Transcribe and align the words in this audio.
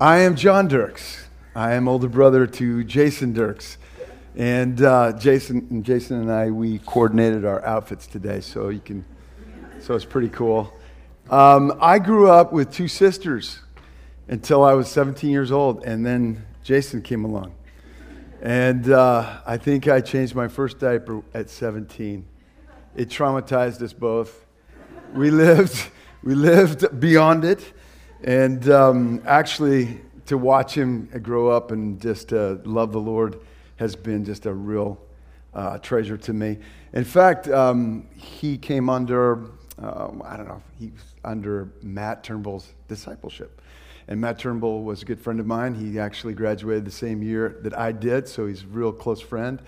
I 0.00 0.18
am 0.18 0.36
John 0.36 0.68
Dirks. 0.68 1.26
I 1.56 1.72
am 1.72 1.88
older 1.88 2.06
brother 2.06 2.46
to 2.46 2.84
Jason 2.84 3.32
Dirks. 3.32 3.78
And 4.36 4.80
uh, 4.80 5.14
Jason 5.14 5.66
and 5.70 5.84
Jason 5.84 6.20
and 6.20 6.30
I, 6.30 6.52
we 6.52 6.78
coordinated 6.78 7.44
our 7.44 7.64
outfits 7.64 8.06
today, 8.06 8.40
so 8.40 8.68
you 8.68 8.78
can, 8.78 9.04
so 9.80 9.96
it's 9.96 10.04
pretty 10.04 10.28
cool. 10.28 10.72
Um, 11.30 11.76
I 11.80 11.98
grew 11.98 12.30
up 12.30 12.52
with 12.52 12.72
two 12.72 12.86
sisters 12.86 13.58
until 14.28 14.62
I 14.62 14.74
was 14.74 14.88
17 14.88 15.30
years 15.30 15.50
old, 15.50 15.82
and 15.82 16.06
then 16.06 16.46
Jason 16.62 17.02
came 17.02 17.24
along. 17.24 17.52
And 18.40 18.92
uh, 18.92 19.40
I 19.44 19.56
think 19.56 19.88
I 19.88 20.00
changed 20.00 20.36
my 20.36 20.46
first 20.46 20.78
diaper 20.78 21.24
at 21.34 21.50
17. 21.50 22.24
It 22.94 23.08
traumatized 23.08 23.82
us 23.82 23.94
both. 23.94 24.46
We 25.12 25.30
lived, 25.32 25.90
we 26.22 26.36
lived 26.36 27.00
beyond 27.00 27.44
it. 27.44 27.72
And 28.24 28.68
um, 28.70 29.22
actually, 29.26 30.00
to 30.26 30.36
watch 30.36 30.74
him 30.74 31.08
grow 31.22 31.50
up 31.50 31.70
and 31.70 32.00
just 32.00 32.32
uh, 32.32 32.56
love 32.64 32.92
the 32.92 33.00
Lord 33.00 33.40
has 33.76 33.94
been 33.94 34.24
just 34.24 34.46
a 34.46 34.52
real 34.52 35.00
uh, 35.54 35.78
treasure 35.78 36.16
to 36.18 36.32
me. 36.32 36.58
In 36.92 37.04
fact, 37.04 37.48
um, 37.48 38.08
he 38.14 38.58
came 38.58 38.90
under, 38.90 39.50
um, 39.78 40.22
I 40.24 40.36
don't 40.36 40.48
know, 40.48 40.62
he 40.78 40.90
was 40.90 41.14
under 41.24 41.70
Matt 41.82 42.24
Turnbull's 42.24 42.74
discipleship. 42.88 43.62
And 44.08 44.20
Matt 44.20 44.38
Turnbull 44.38 44.84
was 44.84 45.02
a 45.02 45.04
good 45.04 45.20
friend 45.20 45.38
of 45.38 45.46
mine. 45.46 45.74
He 45.74 45.98
actually 45.98 46.34
graduated 46.34 46.84
the 46.84 46.90
same 46.90 47.22
year 47.22 47.58
that 47.62 47.76
I 47.78 47.92
did, 47.92 48.26
so 48.26 48.46
he's 48.46 48.64
a 48.64 48.66
real 48.66 48.92
close 48.92 49.20
friend. 49.20 49.62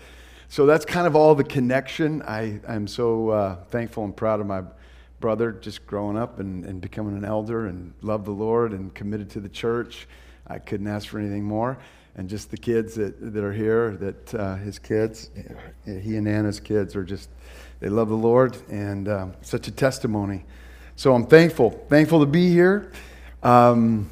So 0.49 0.65
that's 0.65 0.83
kind 0.83 1.07
of 1.07 1.15
all 1.15 1.35
the 1.35 1.43
connection. 1.43 2.21
I, 2.23 2.59
I'm 2.67 2.87
so 2.87 3.29
uh, 3.29 3.55
thankful 3.69 4.03
and 4.03 4.15
proud 4.15 4.41
of 4.41 4.47
my 4.47 4.63
brother 5.21 5.53
just 5.53 5.87
growing 5.87 6.17
up 6.17 6.39
and, 6.39 6.65
and 6.65 6.81
becoming 6.81 7.15
an 7.15 7.23
elder 7.23 7.67
and 7.67 7.93
loved 8.01 8.25
the 8.25 8.31
Lord 8.31 8.73
and 8.73 8.93
committed 8.93 9.29
to 9.29 9.39
the 9.39 9.47
church. 9.47 10.07
I 10.47 10.59
couldn't 10.59 10.87
ask 10.87 11.07
for 11.07 11.19
anything 11.19 11.43
more. 11.43 11.77
And 12.15 12.27
just 12.27 12.51
the 12.51 12.57
kids 12.57 12.95
that, 12.95 13.33
that 13.33 13.41
are 13.41 13.53
here, 13.53 13.95
that 13.97 14.35
uh, 14.35 14.55
his 14.55 14.79
kids, 14.79 15.29
he 15.85 16.17
and 16.17 16.27
Anna's 16.27 16.59
kids 16.59 16.93
are 16.97 17.05
just, 17.05 17.29
they 17.79 17.87
love 17.87 18.09
the 18.09 18.15
Lord 18.15 18.57
and 18.69 19.07
um, 19.07 19.33
such 19.41 19.69
a 19.69 19.71
testimony. 19.71 20.43
So 20.97 21.15
I'm 21.15 21.25
thankful, 21.25 21.69
thankful 21.87 22.19
to 22.19 22.25
be 22.25 22.49
here. 22.49 22.91
Um, 23.43 24.09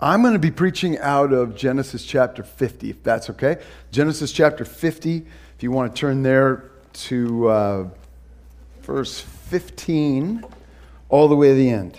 I'm 0.00 0.22
going 0.22 0.32
to 0.32 0.40
be 0.40 0.50
preaching 0.50 0.98
out 0.98 1.32
of 1.32 1.54
Genesis 1.54 2.04
chapter 2.04 2.42
50, 2.42 2.90
if 2.90 3.02
that's 3.02 3.30
okay. 3.30 3.58
Genesis 3.92 4.32
chapter 4.32 4.64
50, 4.64 5.18
if 5.56 5.62
you 5.62 5.70
want 5.70 5.94
to 5.94 6.00
turn 6.00 6.22
there 6.22 6.70
to 6.92 7.48
uh, 7.48 7.88
verse 8.82 9.20
15 9.50 10.44
all 11.08 11.26
the 11.26 11.34
way 11.34 11.48
to 11.48 11.54
the 11.54 11.70
end. 11.70 11.98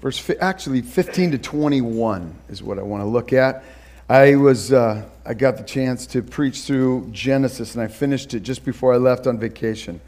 Verse, 0.00 0.30
actually, 0.40 0.80
15 0.80 1.32
to 1.32 1.38
21 1.38 2.34
is 2.48 2.62
what 2.62 2.78
I 2.78 2.82
want 2.82 3.02
to 3.02 3.06
look 3.06 3.34
at. 3.34 3.62
I 4.08 4.36
was, 4.36 4.72
uh, 4.72 5.06
I 5.26 5.34
got 5.34 5.58
the 5.58 5.62
chance 5.62 6.06
to 6.08 6.22
preach 6.22 6.62
through 6.62 7.10
Genesis, 7.12 7.74
and 7.74 7.84
I 7.84 7.88
finished 7.88 8.32
it 8.32 8.40
just 8.40 8.64
before 8.64 8.94
I 8.94 8.96
left 8.96 9.26
on 9.26 9.38
vacation, 9.38 10.00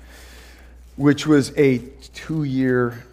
which 0.96 1.26
was 1.26 1.52
a 1.58 1.80
two-year. 2.14 3.04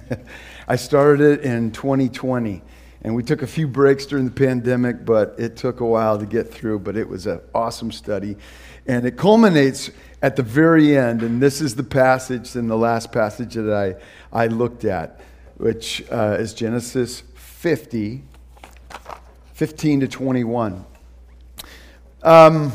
I 0.68 0.76
started 0.76 1.20
it 1.20 1.40
in 1.44 1.72
2020, 1.72 2.62
and 3.02 3.14
we 3.14 3.22
took 3.22 3.42
a 3.42 3.46
few 3.46 3.68
breaks 3.68 4.06
during 4.06 4.24
the 4.24 4.30
pandemic, 4.30 5.04
but 5.04 5.34
it 5.36 5.58
took 5.58 5.80
a 5.80 5.86
while 5.86 6.18
to 6.18 6.24
get 6.24 6.50
through. 6.50 6.78
But 6.78 6.96
it 6.96 7.06
was 7.06 7.26
an 7.26 7.40
awesome 7.54 7.92
study, 7.92 8.38
and 8.90 9.06
it 9.06 9.16
culminates 9.16 9.88
at 10.20 10.34
the 10.34 10.42
very 10.42 10.98
end, 10.98 11.22
and 11.22 11.40
this 11.40 11.60
is 11.60 11.76
the 11.76 11.84
passage 11.84 12.56
and 12.56 12.68
the 12.68 12.76
last 12.76 13.12
passage 13.12 13.54
that 13.54 13.72
I, 13.72 13.94
I 14.36 14.48
looked 14.48 14.84
at, 14.84 15.20
which 15.58 16.04
uh, 16.10 16.36
is 16.40 16.52
Genesis 16.52 17.22
50, 17.36 18.24
15 19.52 20.00
to 20.00 20.08
21. 20.08 20.84
Um, 22.24 22.72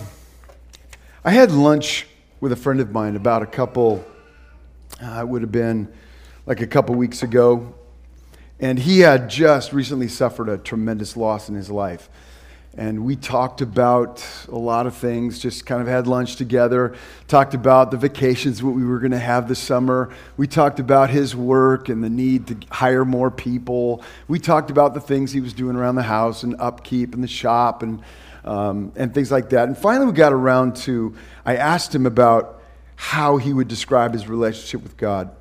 I 1.26 1.32
had 1.32 1.52
lunch 1.52 2.08
with 2.40 2.54
a 2.54 2.56
friend 2.56 2.80
of 2.80 2.94
mine 2.94 3.18
about 3.18 3.44
a 3.44 3.48
couple, 3.48 4.06
uh, 5.04 5.20
it 5.20 5.28
would 5.28 5.42
have 5.42 5.52
been 5.52 5.92
like 6.46 6.62
a 6.62 6.68
couple 6.68 6.96
weeks 6.96 7.24
ago, 7.24 7.76
and 8.62 8.80
he 8.80 9.02
had 9.02 9.30
just 9.30 9.74
recently 9.74 10.08
suffered 10.08 10.48
a 10.48 10.58
tremendous 10.58 11.18
loss 11.18 11.50
in 11.50 11.56
his 11.56 11.70
life 11.70 12.10
and 12.78 13.06
we 13.06 13.16
talked 13.16 13.62
about 13.62 14.26
a 14.50 14.58
lot 14.58 14.86
of 14.86 14.96
things 14.96 15.40
just 15.40 15.66
kind 15.66 15.82
of 15.82 15.88
had 15.88 16.08
lunch 16.08 16.36
together 16.36 16.94
talked 17.28 17.54
about 17.54 17.90
the 17.90 17.98
vacations 17.98 18.62
what 18.62 18.76
we 18.76 18.84
were 18.84 19.00
going 19.00 19.12
to 19.12 19.20
have 19.20 19.48
this 19.48 19.60
summer. 19.60 20.14
We 20.38 20.48
talked 20.48 20.80
about 20.80 21.10
his 21.10 21.36
work 21.36 21.90
and 21.90 22.04
the 22.04 22.10
need 22.10 22.48
to 22.48 22.58
hire 22.70 23.06
more 23.06 23.32
people. 23.32 24.04
We 24.28 24.40
talked 24.40 24.70
about 24.70 24.94
the 24.94 25.00
things 25.00 25.32
he 25.32 25.40
was 25.40 25.54
doing 25.54 25.76
around 25.76 25.96
the 25.96 26.04
house 26.04 26.44
and 26.44 26.56
upkeep 26.60 27.14
and 27.14 27.24
the 27.24 27.28
shop 27.28 27.82
and 27.82 28.02
um, 28.44 28.92
and 28.96 29.12
things 29.12 29.32
like 29.32 29.50
that. 29.50 29.68
And 29.68 29.78
finally 29.78 30.06
we 30.06 30.12
got 30.12 30.34
around 30.34 30.76
to 30.78 31.16
i 31.46 31.56
asked 31.56 31.96
him 31.96 32.06
about 32.06 32.62
how 32.96 33.38
he 33.38 33.54
would 33.54 33.68
describe 33.68 34.14
his 34.14 34.28
relationship 34.28 34.84
with 34.84 34.98
god. 34.98 35.36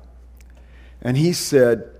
And 1.01 1.17
he 1.17 1.33
said 1.33 1.91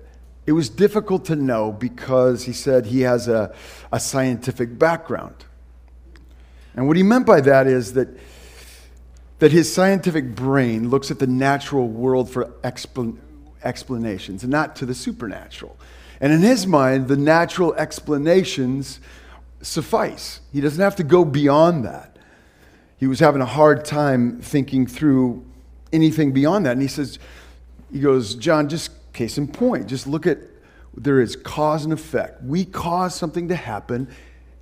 it 0.45 0.51
was 0.51 0.69
difficult 0.69 1.25
to 1.25 1.35
know 1.35 1.72
because 1.72 2.44
he 2.44 2.53
said 2.53 2.85
he 2.88 3.01
has 3.01 3.28
a, 3.28 3.53
a 3.91 4.00
scientific 4.00 4.78
background. 4.78 5.45
And 6.75 6.88
what 6.88 6.97
he 6.97 7.03
meant 7.03 7.25
by 7.25 7.41
that 7.41 7.67
is 7.67 7.94
that, 7.94 8.09
that 9.39 9.51
his 9.51 9.73
scientific 9.73 10.35
brain 10.35 10.89
looks 10.89 11.09
at 11.09 11.19
the 11.19 11.28
natural 11.28 11.88
world 11.88 12.29
for 12.29 12.45
explan- 12.63 13.17
explanations 13.63 14.44
and 14.44 14.51
not 14.51 14.75
to 14.78 14.85
the 14.85 14.94
supernatural. 14.94 15.78
And 16.22 16.31
in 16.31 16.41
his 16.41 16.67
mind, 16.67 17.07
the 17.07 17.17
natural 17.17 17.73
explanations 17.75 19.00
suffice. 19.61 20.41
He 20.53 20.61
doesn't 20.61 20.81
have 20.81 20.95
to 20.97 21.03
go 21.03 21.25
beyond 21.25 21.85
that. 21.85 22.17
He 22.97 23.07
was 23.07 23.19
having 23.19 23.41
a 23.41 23.45
hard 23.45 23.84
time 23.84 24.39
thinking 24.41 24.85
through 24.85 25.44
anything 25.91 26.31
beyond 26.31 26.66
that. 26.66 26.73
And 26.73 26.81
he 26.81 26.88
says, 26.88 27.19
he 27.91 28.00
goes, 28.00 28.35
John, 28.35 28.69
just 28.69 28.91
Case 29.15 29.37
in 29.37 29.47
point, 29.47 29.87
just 29.87 30.07
look 30.07 30.27
at 30.27 30.39
there 30.93 31.21
is 31.21 31.37
cause 31.37 31.85
and 31.85 31.93
effect. 31.93 32.43
We 32.43 32.65
cause 32.65 33.15
something 33.15 33.47
to 33.47 33.55
happen, 33.55 34.09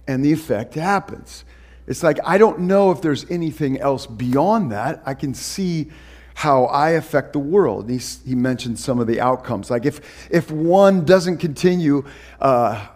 and 0.08 0.24
the 0.24 0.32
effect 0.32 0.76
happens. 0.76 1.44
It's 1.88 2.04
like 2.04 2.20
I 2.24 2.38
don't 2.38 2.62
know 2.62 2.92
if 2.92 3.02
there's 3.02 3.30
anything 3.32 3.80
else 3.80 4.06
beyond 4.06 4.72
that. 4.72 5.02
I 5.08 5.16
can 5.16 5.34
see 5.34 5.90
how 6.36 6.66
I 6.66 6.92
affect 6.92 7.34
the 7.34 7.40
world. 7.40 7.90
He, 7.90 8.00
he 8.26 8.36
mentioned 8.36 8.78
some 8.80 9.00
of 9.00 9.08
the 9.08 9.20
outcomes. 9.20 9.72
Like 9.72 9.86
if, 9.86 10.30
if 10.32 10.50
one 10.52 11.06
doesn't 11.06 11.38
continue 11.38 12.06
uh, 12.40 12.88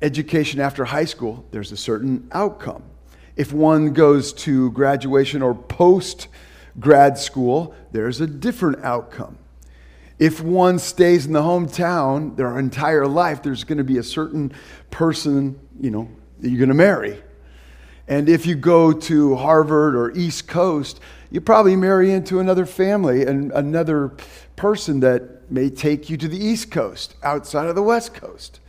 education 0.00 0.60
after 0.60 0.84
high 0.84 1.04
school, 1.04 1.44
there's 1.50 1.72
a 1.72 1.76
certain 1.76 2.28
outcome. 2.32 2.82
If 3.36 3.52
one 3.52 3.92
goes 3.92 4.32
to 4.34 4.70
graduation 4.72 5.42
or 5.42 5.54
post 5.54 6.28
grad 6.80 7.18
school, 7.18 7.74
there's 7.92 8.20
a 8.20 8.26
different 8.26 8.82
outcome 8.82 9.38
if 10.22 10.40
one 10.40 10.78
stays 10.78 11.26
in 11.26 11.32
the 11.32 11.42
hometown 11.42 12.36
their 12.36 12.56
entire 12.56 13.08
life, 13.08 13.42
there's 13.42 13.64
going 13.64 13.78
to 13.78 13.84
be 13.84 13.98
a 13.98 14.04
certain 14.04 14.52
person, 14.92 15.58
you 15.80 15.90
know, 15.90 16.08
that 16.38 16.48
you're 16.48 16.60
going 16.60 16.68
to 16.68 16.76
marry. 16.76 17.20
And 18.06 18.28
if 18.28 18.46
you 18.46 18.54
go 18.54 18.92
to 18.92 19.34
Harvard 19.34 19.96
or 19.96 20.12
East 20.12 20.46
Coast, 20.46 21.00
you 21.32 21.40
probably 21.40 21.74
marry 21.74 22.12
into 22.12 22.38
another 22.38 22.66
family 22.66 23.26
and 23.26 23.50
another 23.50 24.12
person 24.54 25.00
that 25.00 25.50
may 25.50 25.68
take 25.68 26.08
you 26.08 26.16
to 26.18 26.28
the 26.28 26.38
East 26.38 26.70
Coast 26.70 27.16
outside 27.24 27.66
of 27.66 27.74
the 27.74 27.82
West 27.82 28.14
Coast. 28.14 28.60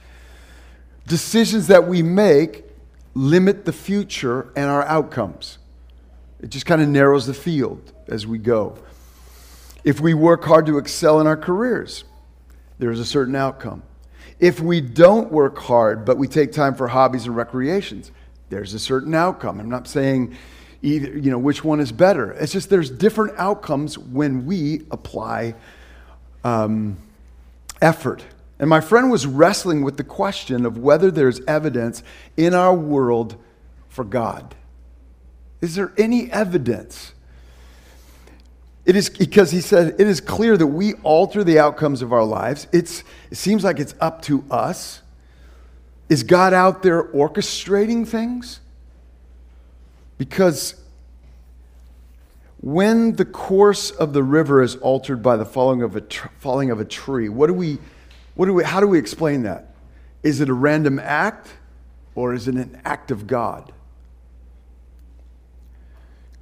Decisions 1.05 1.67
that 1.67 1.87
we 1.87 2.01
make 2.01 2.65
limit 3.13 3.65
the 3.65 3.73
future 3.73 4.51
and 4.55 4.71
our 4.71 4.81
outcomes. 4.85 5.59
It 6.41 6.49
just 6.49 6.65
kind 6.65 6.81
of 6.81 6.87
narrows 6.87 7.27
the 7.27 7.33
field 7.35 7.93
as 8.07 8.25
we 8.25 8.39
go. 8.39 8.79
If 9.83 9.99
we 9.99 10.13
work 10.13 10.43
hard 10.43 10.65
to 10.67 10.77
excel 10.77 11.19
in 11.19 11.27
our 11.27 11.37
careers, 11.37 12.03
there's 12.79 12.99
a 12.99 13.05
certain 13.05 13.35
outcome. 13.35 13.83
If 14.39 14.59
we 14.59 14.81
don't 14.81 15.31
work 15.31 15.57
hard, 15.57 16.05
but 16.05 16.17
we 16.17 16.27
take 16.27 16.51
time 16.51 16.75
for 16.75 16.87
hobbies 16.87 17.25
and 17.25 17.35
recreations, 17.35 18.11
there's 18.49 18.73
a 18.73 18.79
certain 18.79 19.13
outcome. 19.13 19.59
I'm 19.59 19.69
not 19.69 19.87
saying 19.87 20.35
either, 20.81 21.17
you 21.17 21.31
know, 21.31 21.37
which 21.37 21.63
one 21.63 21.79
is 21.79 21.91
better. 21.91 22.31
It's 22.33 22.51
just 22.51 22.69
there's 22.69 22.89
different 22.89 23.37
outcomes 23.37 23.97
when 23.97 24.45
we 24.45 24.85
apply 24.91 25.55
um, 26.43 26.97
effort. 27.81 28.23
And 28.59 28.69
my 28.69 28.81
friend 28.81 29.09
was 29.09 29.25
wrestling 29.25 29.81
with 29.81 29.97
the 29.97 30.03
question 30.03 30.65
of 30.65 30.77
whether 30.77 31.09
there's 31.11 31.41
evidence 31.47 32.03
in 32.37 32.53
our 32.53 32.73
world 32.73 33.35
for 33.89 34.03
God. 34.03 34.55
Is 35.61 35.75
there 35.75 35.93
any 35.97 36.31
evidence? 36.31 37.13
It 38.85 38.95
is 38.95 39.09
because 39.09 39.51
he 39.51 39.61
said 39.61 39.95
it 39.99 40.07
is 40.07 40.19
clear 40.19 40.57
that 40.57 40.67
we 40.67 40.93
alter 41.03 41.43
the 41.43 41.59
outcomes 41.59 42.01
of 42.01 42.11
our 42.11 42.25
lives. 42.25 42.67
It's, 42.73 43.03
it 43.31 43.37
seems 43.37 43.63
like 43.63 43.79
it's 43.79 43.95
up 44.01 44.21
to 44.23 44.43
us. 44.51 45.01
Is 46.09 46.23
God 46.23 46.53
out 46.53 46.83
there 46.83 47.03
orchestrating 47.03 48.05
things? 48.05 48.59
Because 50.17 50.75
when 52.59 53.15
the 53.15 53.25
course 53.25 53.89
of 53.91 54.13
the 54.13 54.23
river 54.23 54.61
is 54.61 54.75
altered 54.77 55.23
by 55.23 55.37
the 55.37 55.45
falling 55.45 55.81
of 55.81 55.95
a, 55.95 56.01
tr- 56.01 56.27
falling 56.39 56.69
of 56.69 56.79
a 56.79 56.85
tree, 56.85 57.29
what 57.29 57.47
do 57.47 57.53
we, 57.53 57.79
what 58.35 58.45
do 58.45 58.53
we, 58.53 58.63
how 58.63 58.79
do 58.79 58.87
we 58.87 58.99
explain 58.99 59.43
that? 59.43 59.73
Is 60.23 60.39
it 60.39 60.49
a 60.49 60.53
random 60.53 60.99
act 60.99 61.49
or 62.15 62.33
is 62.33 62.47
it 62.47 62.55
an 62.55 62.81
act 62.85 63.11
of 63.11 63.27
God? 63.27 63.71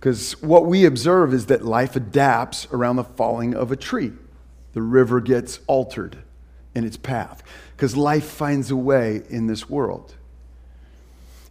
Because 0.01 0.31
what 0.42 0.65
we 0.65 0.86
observe 0.86 1.31
is 1.31 1.45
that 1.45 1.63
life 1.63 1.95
adapts 1.95 2.68
around 2.71 2.95
the 2.95 3.03
falling 3.03 3.53
of 3.53 3.71
a 3.71 3.75
tree. 3.75 4.12
The 4.74 4.81
river 4.81 5.21
gets 5.21 5.59
altered 5.68 6.18
in 6.74 6.83
its 6.83 6.98
path 6.98 7.44
because 7.75 7.95
life 7.95 8.25
finds 8.25 8.71
a 8.71 8.75
way 8.75 9.21
in 9.30 9.45
this 9.45 9.69
world. 9.69 10.15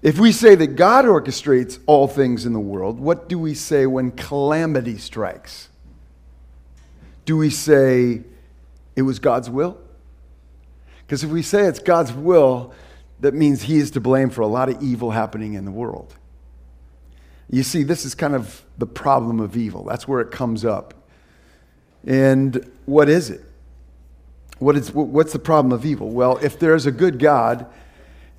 If 0.03 0.19
we 0.19 0.33
say 0.33 0.57
that 0.57 0.75
God 0.75 1.05
orchestrates 1.05 1.79
all 1.87 2.09
things 2.09 2.45
in 2.45 2.53
the 2.53 2.59
world, 2.59 2.99
what 2.99 3.29
do 3.29 3.39
we 3.39 3.55
say 3.55 3.87
when 3.87 4.11
calamity 4.11 4.99
strikes? 4.99 5.69
Do 7.27 7.37
we 7.37 7.51
say 7.51 8.23
it 8.97 9.03
was 9.03 9.21
God's 9.21 9.49
will? 9.49 9.79
Because 11.07 11.23
if 11.23 11.31
we 11.31 11.43
say 11.43 11.67
it's 11.67 11.79
God's 11.79 12.13
will, 12.13 12.73
that 13.21 13.33
means 13.33 13.63
He 13.63 13.79
is 13.79 13.93
to 13.93 14.01
blame 14.01 14.31
for 14.31 14.41
a 14.41 14.49
lot 14.49 14.69
of 14.69 14.83
evil 14.83 15.13
happening 15.13 15.55
in 15.55 15.65
the 15.65 15.71
world. 15.71 16.17
You 17.51 17.65
see, 17.65 17.83
this 17.83 18.05
is 18.05 18.15
kind 18.15 18.35
of 18.35 18.63
the 18.79 18.87
problem 18.87 19.41
of 19.41 19.57
evil. 19.57 19.85
That's 19.85 20.07
where 20.07 20.21
it 20.21 20.31
comes 20.31 20.65
up. 20.65 20.95
And 22.07 22.71
what 22.87 23.09
is 23.09 23.29
it? 23.29 23.43
What 24.59 24.77
is, 24.77 24.93
what's 24.93 25.33
the 25.33 25.39
problem 25.39 25.73
of 25.73 25.85
evil? 25.85 26.11
Well, 26.11 26.37
if 26.39 26.59
there's 26.59 26.87
a 26.87 26.93
good 26.93 27.19
God 27.19 27.67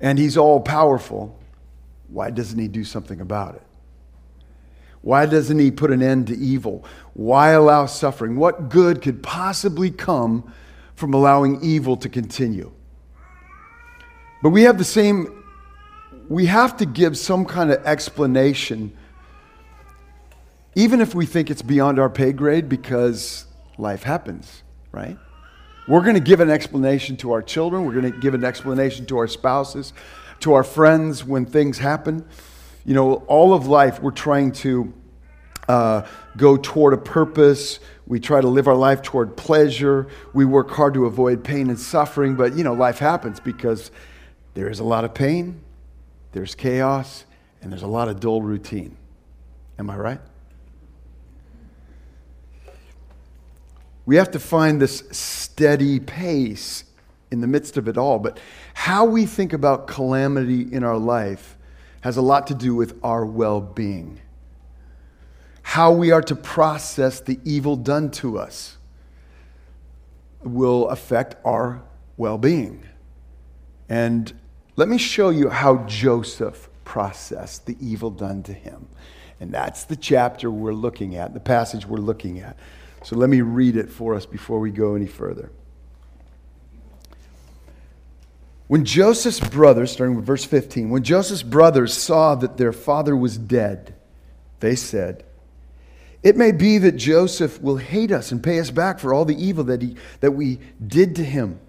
and 0.00 0.18
He's 0.18 0.36
all 0.36 0.60
powerful, 0.60 1.38
why 2.08 2.30
doesn't 2.30 2.58
He 2.58 2.68
do 2.68 2.84
something 2.84 3.20
about 3.20 3.56
it? 3.56 3.62
Why 5.02 5.26
doesn't 5.26 5.58
He 5.58 5.70
put 5.70 5.90
an 5.90 6.02
end 6.02 6.28
to 6.28 6.36
evil? 6.36 6.84
Why 7.12 7.50
allow 7.50 7.86
suffering? 7.86 8.36
What 8.36 8.70
good 8.70 9.02
could 9.02 9.22
possibly 9.22 9.90
come 9.90 10.50
from 10.94 11.12
allowing 11.12 11.62
evil 11.62 11.96
to 11.98 12.08
continue? 12.08 12.72
But 14.42 14.50
we 14.50 14.62
have 14.62 14.78
the 14.78 14.84
same, 14.84 15.44
we 16.28 16.46
have 16.46 16.78
to 16.78 16.86
give 16.86 17.18
some 17.18 17.44
kind 17.44 17.70
of 17.70 17.84
explanation 17.84 18.96
even 20.74 21.00
if 21.00 21.14
we 21.14 21.26
think 21.26 21.50
it's 21.50 21.62
beyond 21.62 21.98
our 21.98 22.08
pay 22.08 22.32
grade 22.32 22.68
because 22.68 23.46
life 23.78 24.02
happens, 24.02 24.62
right? 24.90 25.18
We're 25.88 26.02
going 26.02 26.14
to 26.14 26.20
give 26.20 26.40
an 26.40 26.50
explanation 26.50 27.16
to 27.18 27.32
our 27.32 27.42
children. 27.42 27.84
We're 27.84 28.00
going 28.00 28.12
to 28.12 28.18
give 28.18 28.34
an 28.34 28.44
explanation 28.44 29.04
to 29.06 29.18
our 29.18 29.26
spouses, 29.26 29.92
to 30.40 30.54
our 30.54 30.64
friends 30.64 31.24
when 31.24 31.44
things 31.44 31.78
happen. 31.78 32.24
You 32.84 32.94
know, 32.94 33.14
all 33.26 33.52
of 33.52 33.66
life, 33.66 34.00
we're 34.00 34.12
trying 34.12 34.52
to 34.52 34.92
uh, 35.68 36.06
go 36.36 36.56
toward 36.56 36.94
a 36.94 36.98
purpose. 36.98 37.80
We 38.06 38.20
try 38.20 38.40
to 38.40 38.48
live 38.48 38.68
our 38.68 38.74
life 38.74 39.02
toward 39.02 39.36
pleasure. 39.36 40.08
We 40.32 40.44
work 40.44 40.70
hard 40.70 40.94
to 40.94 41.06
avoid 41.06 41.44
pain 41.44 41.68
and 41.68 41.78
suffering. 41.78 42.36
But, 42.36 42.56
you 42.56 42.64
know, 42.64 42.74
life 42.74 42.98
happens 42.98 43.40
because 43.40 43.90
there 44.54 44.70
is 44.70 44.80
a 44.80 44.84
lot 44.84 45.04
of 45.04 45.14
pain, 45.14 45.60
there's 46.32 46.54
chaos, 46.54 47.24
and 47.60 47.72
there's 47.72 47.82
a 47.82 47.88
lot 47.88 48.08
of 48.08 48.20
dull 48.20 48.42
routine. 48.42 48.96
Am 49.78 49.90
I 49.90 49.96
right? 49.96 50.20
We 54.04 54.16
have 54.16 54.30
to 54.32 54.38
find 54.38 54.80
this 54.80 55.04
steady 55.10 56.00
pace 56.00 56.84
in 57.30 57.40
the 57.40 57.46
midst 57.46 57.76
of 57.76 57.88
it 57.88 57.96
all. 57.96 58.18
But 58.18 58.38
how 58.74 59.04
we 59.04 59.26
think 59.26 59.52
about 59.52 59.86
calamity 59.86 60.62
in 60.72 60.84
our 60.84 60.98
life 60.98 61.56
has 62.02 62.16
a 62.16 62.22
lot 62.22 62.48
to 62.48 62.54
do 62.54 62.74
with 62.74 62.98
our 63.02 63.24
well 63.24 63.60
being. 63.60 64.20
How 65.62 65.92
we 65.92 66.10
are 66.10 66.22
to 66.22 66.34
process 66.34 67.20
the 67.20 67.38
evil 67.44 67.76
done 67.76 68.10
to 68.12 68.38
us 68.38 68.76
will 70.42 70.88
affect 70.88 71.36
our 71.44 71.82
well 72.16 72.38
being. 72.38 72.84
And 73.88 74.32
let 74.76 74.88
me 74.88 74.98
show 74.98 75.30
you 75.30 75.48
how 75.48 75.84
Joseph 75.84 76.68
processed 76.84 77.66
the 77.66 77.76
evil 77.80 78.10
done 78.10 78.42
to 78.44 78.52
him. 78.52 78.88
And 79.40 79.52
that's 79.52 79.84
the 79.84 79.96
chapter 79.96 80.50
we're 80.50 80.74
looking 80.74 81.16
at, 81.16 81.34
the 81.34 81.40
passage 81.40 81.86
we're 81.86 81.98
looking 81.98 82.40
at. 82.40 82.56
So 83.04 83.16
let 83.16 83.30
me 83.30 83.40
read 83.40 83.76
it 83.76 83.90
for 83.90 84.14
us 84.14 84.26
before 84.26 84.60
we 84.60 84.70
go 84.70 84.94
any 84.94 85.06
further. 85.06 85.50
When 88.68 88.84
Joseph's 88.84 89.40
brothers, 89.40 89.92
starting 89.92 90.16
with 90.16 90.24
verse 90.24 90.44
15, 90.44 90.88
when 90.88 91.02
Joseph's 91.02 91.42
brothers 91.42 91.92
saw 91.92 92.34
that 92.36 92.56
their 92.56 92.72
father 92.72 93.14
was 93.14 93.36
dead, 93.36 93.94
they 94.60 94.76
said, 94.76 95.24
It 96.22 96.36
may 96.36 96.52
be 96.52 96.78
that 96.78 96.92
Joseph 96.92 97.60
will 97.60 97.76
hate 97.76 98.10
us 98.10 98.32
and 98.32 98.42
pay 98.42 98.58
us 98.60 98.70
back 98.70 98.98
for 98.98 99.12
all 99.12 99.24
the 99.24 99.36
evil 99.36 99.64
that, 99.64 99.82
he, 99.82 99.96
that 100.20 100.30
we 100.30 100.58
did 100.86 101.16
to 101.16 101.24
him. 101.24 101.60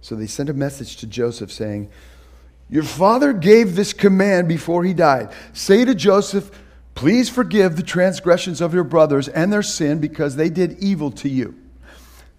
So 0.00 0.16
they 0.16 0.26
sent 0.26 0.48
a 0.48 0.54
message 0.54 0.96
to 0.96 1.06
Joseph 1.06 1.52
saying, 1.52 1.90
Your 2.68 2.82
father 2.82 3.32
gave 3.32 3.76
this 3.76 3.92
command 3.92 4.48
before 4.48 4.82
he 4.82 4.94
died. 4.94 5.32
Say 5.52 5.84
to 5.84 5.94
Joseph, 5.94 6.50
Please 6.94 7.30
forgive 7.30 7.76
the 7.76 7.82
transgressions 7.82 8.60
of 8.60 8.74
your 8.74 8.84
brothers 8.84 9.28
and 9.28 9.52
their 9.52 9.62
sin 9.62 10.00
because 10.00 10.36
they 10.36 10.50
did 10.50 10.78
evil 10.78 11.10
to 11.12 11.28
you. 11.28 11.54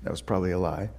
That 0.04 0.12
was 0.12 0.22
probably 0.22 0.52
a 0.52 0.60
lie. 0.60 0.90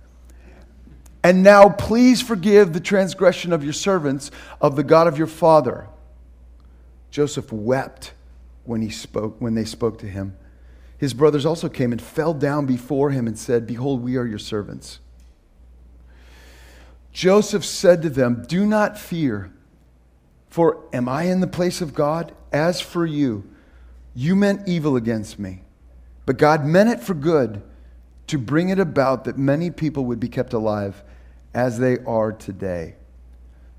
And 1.23 1.43
now 1.45 1.69
please 1.69 2.21
forgive 2.21 2.73
the 2.73 2.81
transgression 2.81 3.53
of 3.53 3.63
your 3.63 3.73
servants 3.73 4.31
of 4.61 4.75
the 4.75 4.83
God 4.83 5.07
of 5.07 5.17
your 5.17 5.29
father. 5.29 5.87
Joseph 7.11 7.53
wept 7.53 8.15
when 8.65 8.83
he 8.83 8.91
spoke 8.91 9.37
when 9.41 9.55
they 9.55 9.65
spoke 9.65 9.99
to 9.99 10.07
him. 10.07 10.37
His 10.99 11.15
brothers 11.15 11.47
also 11.47 11.69
came 11.69 11.93
and 11.93 12.01
fell 12.01 12.35
down 12.35 12.67
before 12.67 13.11
him 13.11 13.27
and 13.27 13.39
said, 13.39 13.67
"Behold, 13.67 14.03
we 14.03 14.17
are 14.17 14.27
your 14.27 14.39
servants." 14.39 14.99
Joseph 17.13 17.65
said 17.65 18.03
to 18.03 18.11
them, 18.11 18.45
"Do 18.49 18.65
not 18.67 18.99
fear, 18.99 19.53
for 20.49 20.79
am 20.93 21.09
I 21.09 21.25
in 21.25 21.41
the 21.41 21.47
place 21.47 21.81
of 21.81 21.95
God? 21.95 22.33
As 22.53 22.81
for 22.81 23.07
you, 23.07 23.45
you 24.15 24.37
meant 24.37 24.69
evil 24.69 24.97
against 24.97 25.39
me, 25.39 25.63
but 26.27 26.37
God 26.37 26.65
meant 26.67 26.91
it 26.91 27.01
for 27.01 27.15
good 27.15 27.63
to 28.27 28.39
bring 28.39 28.69
it 28.69 28.79
about 28.79 29.25
that 29.25 29.39
many 29.39 29.71
people 29.71 30.05
would 30.05 30.21
be 30.21 30.29
kept 30.29 30.53
alive 30.53 31.03
as 31.55 31.79
they 31.79 31.99
are 32.01 32.33
today. 32.33 32.95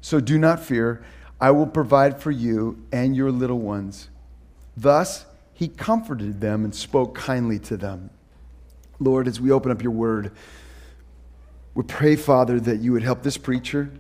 So 0.02 0.20
do 0.20 0.38
not 0.38 0.60
fear. 0.60 1.04
I 1.40 1.52
will 1.52 1.68
provide 1.68 2.22
for 2.22 2.32
you 2.32 2.84
and 2.92 3.16
your 3.16 3.32
little 3.32 3.60
ones. 3.60 4.10
Thus, 4.76 5.26
he 5.54 5.68
comforted 5.68 6.42
them 6.42 6.64
and 6.64 6.74
spoke 6.74 7.16
kindly 7.16 7.60
to 7.60 7.78
them. 7.78 8.10
Lord, 9.00 9.28
as 9.28 9.40
we 9.40 9.52
open 9.52 9.72
up 9.72 9.82
your 9.82 9.92
word, 9.92 10.32
we 11.76 11.84
pray, 11.84 12.16
Father, 12.16 12.60
that 12.60 12.80
you 12.80 12.92
would 12.92 13.04
help 13.04 13.24
this 13.24 13.38
preacher 13.38 13.92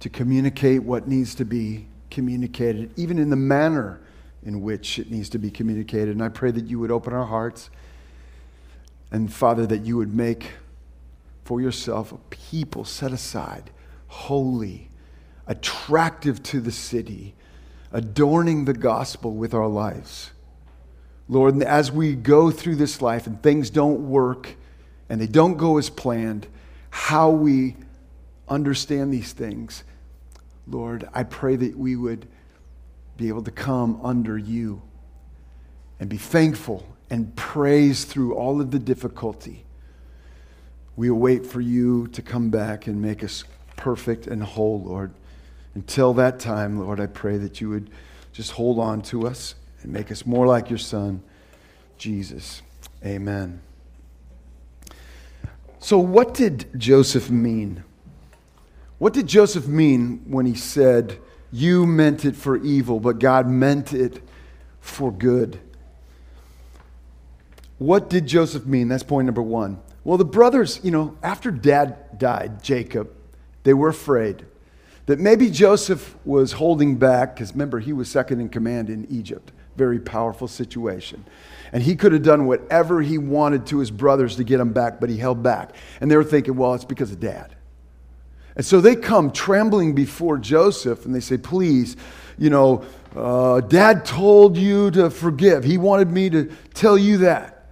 to 0.00 0.08
communicate 0.08 0.82
what 0.82 1.06
needs 1.06 1.34
to 1.36 1.44
be 1.44 1.86
communicated, 2.10 2.92
even 2.96 3.18
in 3.18 3.30
the 3.30 3.36
manner 3.36 4.00
in 4.44 4.62
which 4.62 4.98
it 4.98 5.10
needs 5.10 5.28
to 5.30 5.38
be 5.38 5.50
communicated. 5.50 6.10
And 6.10 6.22
I 6.22 6.28
pray 6.28 6.50
that 6.50 6.66
you 6.66 6.78
would 6.78 6.90
open 6.90 7.12
our 7.12 7.26
hearts. 7.26 7.70
And 9.10 9.32
Father, 9.32 9.66
that 9.66 9.84
you 9.84 9.96
would 9.96 10.14
make 10.14 10.52
for 11.44 11.60
yourself 11.60 12.12
a 12.12 12.18
people 12.30 12.84
set 12.84 13.12
aside, 13.12 13.70
holy, 14.06 14.88
attractive 15.46 16.42
to 16.44 16.60
the 16.60 16.70
city, 16.70 17.34
adorning 17.92 18.64
the 18.64 18.72
gospel 18.72 19.32
with 19.32 19.52
our 19.52 19.66
lives. 19.66 20.30
Lord, 21.28 21.62
as 21.62 21.92
we 21.92 22.14
go 22.14 22.50
through 22.50 22.76
this 22.76 23.02
life 23.02 23.26
and 23.26 23.42
things 23.42 23.70
don't 23.70 24.08
work 24.08 24.56
and 25.08 25.20
they 25.20 25.26
don't 25.26 25.56
go 25.56 25.78
as 25.78 25.90
planned, 25.90 26.46
how 26.90 27.30
we 27.30 27.76
understand 28.48 29.12
these 29.12 29.32
things, 29.32 29.84
Lord, 30.66 31.08
I 31.12 31.24
pray 31.24 31.56
that 31.56 31.76
we 31.76 31.96
would 31.96 32.26
be 33.20 33.28
able 33.28 33.42
to 33.42 33.50
come 33.50 34.00
under 34.02 34.38
you 34.38 34.80
and 36.00 36.08
be 36.08 36.16
thankful 36.16 36.86
and 37.10 37.36
praise 37.36 38.04
through 38.04 38.34
all 38.34 38.62
of 38.62 38.70
the 38.70 38.78
difficulty. 38.78 39.66
We 40.96 41.08
await 41.08 41.44
for 41.44 41.60
you 41.60 42.06
to 42.08 42.22
come 42.22 42.48
back 42.48 42.86
and 42.86 43.02
make 43.02 43.22
us 43.22 43.44
perfect 43.76 44.26
and 44.26 44.42
whole, 44.42 44.82
Lord. 44.82 45.12
Until 45.74 46.14
that 46.14 46.40
time, 46.40 46.80
Lord, 46.80 46.98
I 46.98 47.06
pray 47.06 47.36
that 47.36 47.60
you 47.60 47.68
would 47.68 47.90
just 48.32 48.52
hold 48.52 48.78
on 48.78 49.02
to 49.02 49.26
us 49.26 49.54
and 49.82 49.92
make 49.92 50.10
us 50.10 50.24
more 50.24 50.46
like 50.46 50.70
your 50.70 50.78
Son, 50.78 51.22
Jesus. 51.98 52.62
Amen. 53.04 53.60
So, 55.78 55.98
what 55.98 56.32
did 56.32 56.70
Joseph 56.78 57.28
mean? 57.28 57.84
What 58.96 59.12
did 59.12 59.26
Joseph 59.26 59.66
mean 59.66 60.22
when 60.26 60.46
he 60.46 60.54
said, 60.54 61.18
you 61.52 61.86
meant 61.86 62.24
it 62.24 62.36
for 62.36 62.56
evil, 62.56 63.00
but 63.00 63.18
God 63.18 63.48
meant 63.48 63.92
it 63.92 64.22
for 64.80 65.10
good. 65.10 65.58
What 67.78 68.10
did 68.10 68.26
Joseph 68.26 68.66
mean? 68.66 68.88
That's 68.88 69.02
point 69.02 69.26
number 69.26 69.42
one. 69.42 69.80
Well, 70.04 70.18
the 70.18 70.24
brothers, 70.24 70.80
you 70.82 70.90
know, 70.90 71.16
after 71.22 71.50
dad 71.50 72.18
died, 72.18 72.62
Jacob, 72.62 73.10
they 73.64 73.74
were 73.74 73.88
afraid 73.88 74.44
that 75.06 75.18
maybe 75.18 75.50
Joseph 75.50 76.16
was 76.24 76.52
holding 76.52 76.96
back, 76.96 77.34
because 77.34 77.52
remember, 77.52 77.80
he 77.80 77.92
was 77.92 78.08
second 78.08 78.40
in 78.40 78.48
command 78.48 78.88
in 78.88 79.06
Egypt. 79.10 79.50
Very 79.76 79.98
powerful 79.98 80.46
situation. 80.46 81.24
And 81.72 81.82
he 81.82 81.96
could 81.96 82.12
have 82.12 82.22
done 82.22 82.46
whatever 82.46 83.02
he 83.02 83.18
wanted 83.18 83.66
to 83.66 83.78
his 83.78 83.90
brothers 83.90 84.36
to 84.36 84.44
get 84.44 84.58
them 84.58 84.72
back, 84.72 85.00
but 85.00 85.08
he 85.08 85.16
held 85.16 85.42
back. 85.42 85.74
And 86.00 86.10
they 86.10 86.16
were 86.16 86.24
thinking, 86.24 86.56
well, 86.56 86.74
it's 86.74 86.84
because 86.84 87.12
of 87.12 87.20
dad. 87.20 87.54
And 88.56 88.64
so 88.64 88.80
they 88.80 88.96
come 88.96 89.30
trembling 89.30 89.94
before 89.94 90.38
Joseph 90.38 91.06
and 91.06 91.14
they 91.14 91.20
say, 91.20 91.38
Please, 91.38 91.96
you 92.38 92.50
know, 92.50 92.84
uh, 93.14 93.60
dad 93.60 94.04
told 94.04 94.56
you 94.56 94.90
to 94.92 95.10
forgive. 95.10 95.64
He 95.64 95.78
wanted 95.78 96.10
me 96.10 96.30
to 96.30 96.50
tell 96.74 96.96
you 96.96 97.18
that, 97.18 97.66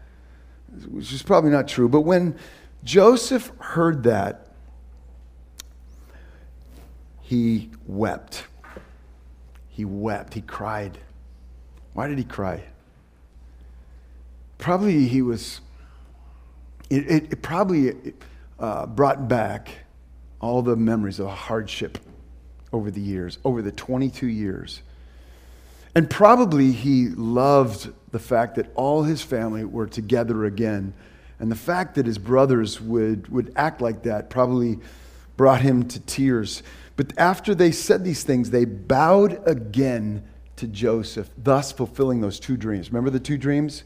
which 0.89 1.13
is 1.13 1.23
probably 1.23 1.51
not 1.51 1.69
true. 1.69 1.89
But 1.89 2.03
when 2.03 2.37
Joseph 2.85 3.51
heard 3.59 4.05
that, 4.05 4.49
he 7.23 7.71
wept. 7.87 8.45
He 9.69 9.85
wept. 9.85 10.35
He 10.35 10.41
cried. 10.41 10.99
Why 11.93 12.09
did 12.09 12.19
he 12.19 12.25
cry? 12.25 12.63
Probably 14.57 15.07
he 15.07 15.23
was, 15.23 15.61
it, 16.91 17.11
it, 17.11 17.33
it 17.33 17.43
probably 17.43 18.15
uh, 18.59 18.87
brought 18.87 19.29
back 19.29 19.71
all 20.41 20.63
the 20.63 20.77
memories 20.77 21.19
of 21.19 21.29
hardship 21.29 21.99
over 22.73 22.91
the 22.91 23.01
years, 23.01 23.39
over 23.45 23.63
the 23.63 23.73
22 23.73 24.27
years. 24.27 24.83
And 25.95 26.09
probably 26.09 26.73
he 26.73 27.09
loved 27.09 27.91
the 28.13 28.19
fact 28.19 28.57
that 28.57 28.71
all 28.75 29.03
his 29.03 29.23
family 29.23 29.65
were 29.65 29.87
together 29.87 30.45
again. 30.45 30.95
And 31.41 31.51
the 31.51 31.57
fact 31.57 31.95
that 31.97 32.07
his 32.07 32.19
brothers 32.19 32.81
would, 32.81 33.29
would 33.29 33.53
act 33.57 33.81
like 33.81 34.03
that 34.05 34.31
probably 34.31 34.79
brought 35.37 35.61
him 35.61 35.89
to 35.89 36.01
tears. 36.01 36.63
But 36.97 37.17
after 37.17 37.55
they 37.55 37.73
said 37.73 38.05
these 38.05 38.23
things, 38.23 38.51
they 38.51 38.65
bowed 38.65 39.41
again 39.47 40.25
to 40.57 40.67
Joseph, 40.67 41.31
thus 41.39 41.71
fulfilling 41.73 42.21
those 42.21 42.41
two 42.41 42.57
dreams. 42.57 42.91
Remember 42.91 43.11
the 43.11 43.21
two 43.21 43.39
dreams 43.39 43.85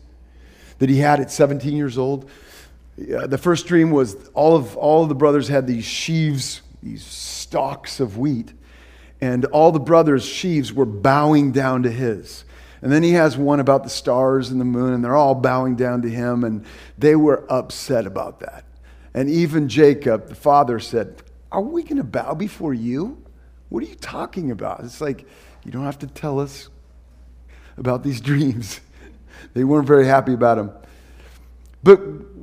that 0.78 0.88
he 0.88 0.99
had 0.99 1.21
at 1.21 1.30
17 1.30 1.76
years 1.76 1.99
old? 1.99 2.28
The 2.96 3.38
first 3.38 3.66
dream 3.66 3.90
was 3.90 4.16
all 4.34 4.56
of, 4.56 4.76
all 4.76 5.02
of 5.02 5.08
the 5.08 5.14
brothers 5.14 5.49
had 5.49 5.66
these 5.66 5.84
sheaves, 5.84 6.62
these 6.82 7.04
stalks 7.04 8.00
of 8.00 8.18
wheat, 8.18 8.52
and 9.20 9.44
all 9.46 9.72
the 9.72 9.80
brothers' 9.80 10.25
sheaves 10.25 10.72
were 10.72 10.84
bowing 10.84 11.52
down 11.52 11.84
to 11.84 11.90
his. 11.90 12.44
And 12.82 12.90
then 12.90 13.04
he 13.04 13.12
has 13.12 13.37
one 13.37 13.61
about 13.61 13.84
the 13.84 13.90
stars 13.90 14.50
and 14.50 14.61
the 14.61 14.64
moon, 14.64 14.92
and 14.92 15.04
they're 15.04 15.16
all 15.16 15.37
bowing 15.37 15.76
down 15.76 16.02
to 16.02 16.11
him, 16.11 16.42
and 16.42 16.64
they 16.99 17.14
were 17.14 17.46
upset 17.49 18.06
about 18.06 18.40
that. 18.40 18.64
And 19.14 19.30
even 19.30 19.68
Jacob, 19.68 20.28
the 20.28 20.34
father, 20.34 20.80
said, 20.80 21.22
Are 21.52 21.61
we 21.61 21.84
going 21.84 21.99
to 21.99 22.04
bow 22.04 22.34
before 22.34 22.75
you? 22.75 23.22
What 23.68 23.84
are 23.84 23.87
you 23.87 23.94
talking 23.94 24.50
about? 24.50 24.80
It's 24.80 25.00
like, 25.00 25.26
you 25.64 25.70
don't 25.70 25.84
have 25.84 26.00
to 26.00 26.06
tell 26.08 26.40
us 26.40 26.68
about 27.76 28.02
these 28.02 28.20
dreams. 28.30 28.80
they 29.54 29.62
weren't 29.62 29.87
very 29.87 30.06
happy 30.06 30.34
about 30.34 30.56
them. 30.56 30.72
But 31.84 32.00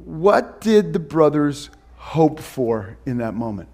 what 0.09 0.59
did 0.59 0.91
the 0.91 0.99
brothers 0.99 1.69
hope 1.97 2.39
for 2.39 2.97
in 3.05 3.19
that 3.19 3.35
moment? 3.35 3.69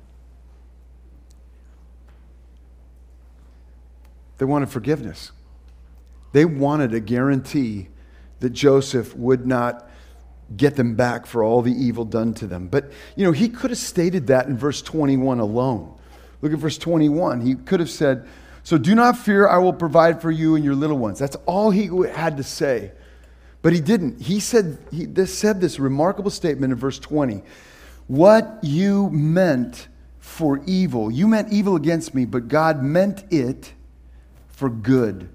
They 4.38 4.44
wanted 4.44 4.70
forgiveness. 4.70 5.32
They 6.34 6.44
wanted 6.44 6.94
a 6.94 7.00
guarantee 7.00 7.88
that 8.42 8.50
Joseph 8.50 9.15
would 9.15 9.48
not 9.48 9.89
get 10.58 10.75
them 10.75 10.96
back 10.96 11.25
for 11.25 11.42
all 11.42 11.62
the 11.62 11.72
evil 11.72 12.04
done 12.04 12.34
to 12.34 12.48
them. 12.48 12.68
But, 12.68 12.92
you 13.15 13.24
know, 13.24 13.32
he 13.32 13.48
could 13.48 13.70
have 13.70 13.80
stated 13.80 14.27
that 14.27 14.48
in 14.48 14.58
verse 14.58 14.82
21 14.82 15.39
alone. 15.39 15.98
Look 16.42 16.51
at 16.51 16.60
verse 16.60 16.77
21. 16.77 17.42
He 17.42 17.56
could 17.56 17.80
have 17.80 17.89
said, 17.89 18.27
So 18.63 18.77
do 18.77 18.94
not 18.94 19.18
fear, 19.18 19.48
I 19.48 19.58
will 19.60 19.72
provide 19.72 20.22
for 20.22 20.32
you 20.32 20.56
and 20.56 20.65
your 20.65 20.75
little 20.75 20.98
ones. 20.98 21.18
That's 21.18 21.38
all 21.46 21.72
he 21.72 21.88
had 22.10 22.36
to 22.36 22.44
say. 22.44 22.92
But 23.65 23.74
he 23.74 23.81
didn't. 23.81 24.22
He 24.22 24.39
said, 24.39 24.77
he 24.91 25.05
this, 25.05 25.36
said 25.36 25.60
this 25.60 25.79
remarkable 25.79 26.29
statement 26.29 26.72
in 26.72 26.77
verse 26.77 27.00
20 27.00 27.41
What 28.05 28.60
you 28.62 29.10
meant 29.10 29.88
for 30.19 30.62
evil, 30.67 31.10
you 31.10 31.27
meant 31.27 31.51
evil 31.51 31.75
against 31.75 32.13
me, 32.13 32.25
but 32.25 32.48
God 32.48 32.84
meant 32.84 33.24
it 33.34 33.74
for 34.50 34.69
good, 34.69 35.29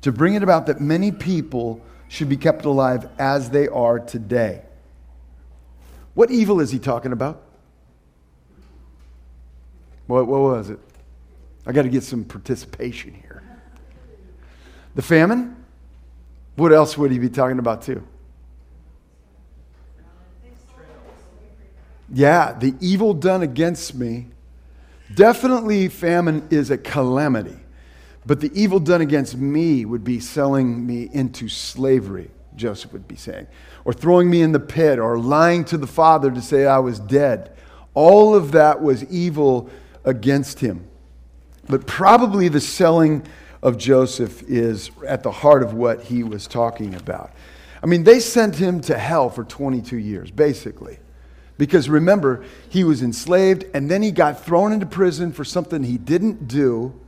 to 0.00 0.10
bring 0.10 0.36
it 0.36 0.42
about 0.42 0.68
that 0.68 0.80
many 0.80 1.12
people 1.12 1.82
should 2.08 2.30
be 2.30 2.38
kept 2.38 2.64
alive 2.64 3.06
as 3.18 3.50
they 3.50 3.68
are 3.68 3.98
today. 3.98 4.62
What 6.14 6.30
evil 6.30 6.60
is 6.60 6.70
he 6.70 6.78
talking 6.78 7.12
about? 7.12 7.42
What, 10.06 10.26
what 10.26 10.40
was 10.40 10.70
it? 10.70 10.78
I 11.66 11.72
got 11.72 11.82
to 11.82 11.90
get 11.90 12.04
some 12.04 12.24
participation 12.24 13.12
here. 13.12 13.42
The 14.94 15.02
famine? 15.02 15.59
What 16.60 16.74
else 16.74 16.98
would 16.98 17.10
he 17.10 17.18
be 17.18 17.30
talking 17.30 17.58
about, 17.58 17.80
too? 17.80 18.06
Yeah, 22.12 22.52
the 22.52 22.74
evil 22.80 23.14
done 23.14 23.40
against 23.40 23.94
me. 23.94 24.26
Definitely, 25.14 25.88
famine 25.88 26.46
is 26.50 26.70
a 26.70 26.76
calamity. 26.76 27.56
But 28.26 28.40
the 28.40 28.50
evil 28.52 28.78
done 28.78 29.00
against 29.00 29.38
me 29.38 29.86
would 29.86 30.04
be 30.04 30.20
selling 30.20 30.86
me 30.86 31.08
into 31.14 31.48
slavery, 31.48 32.30
Joseph 32.56 32.92
would 32.92 33.08
be 33.08 33.16
saying, 33.16 33.46
or 33.86 33.94
throwing 33.94 34.28
me 34.28 34.42
in 34.42 34.52
the 34.52 34.60
pit, 34.60 34.98
or 34.98 35.18
lying 35.18 35.64
to 35.64 35.78
the 35.78 35.86
father 35.86 36.30
to 36.30 36.42
say 36.42 36.66
I 36.66 36.80
was 36.80 37.00
dead. 37.00 37.56
All 37.94 38.34
of 38.34 38.52
that 38.52 38.82
was 38.82 39.02
evil 39.04 39.70
against 40.04 40.60
him. 40.60 40.86
But 41.70 41.86
probably 41.86 42.48
the 42.48 42.60
selling 42.60 43.22
of 43.62 43.76
Joseph 43.76 44.42
is 44.44 44.90
at 45.06 45.22
the 45.22 45.30
heart 45.30 45.62
of 45.62 45.74
what 45.74 46.02
he 46.02 46.22
was 46.22 46.46
talking 46.46 46.94
about. 46.94 47.32
I 47.82 47.86
mean, 47.86 48.04
they 48.04 48.20
sent 48.20 48.56
him 48.56 48.80
to 48.82 48.98
hell 48.98 49.30
for 49.30 49.44
22 49.44 49.96
years, 49.96 50.30
basically. 50.30 50.98
Because 51.58 51.88
remember, 51.90 52.44
he 52.70 52.84
was 52.84 53.02
enslaved 53.02 53.64
and 53.74 53.90
then 53.90 54.02
he 54.02 54.10
got 54.10 54.44
thrown 54.44 54.72
into 54.72 54.86
prison 54.86 55.32
for 55.32 55.44
something 55.44 55.82
he 55.82 55.98
didn't 55.98 56.48
do. 56.48 56.98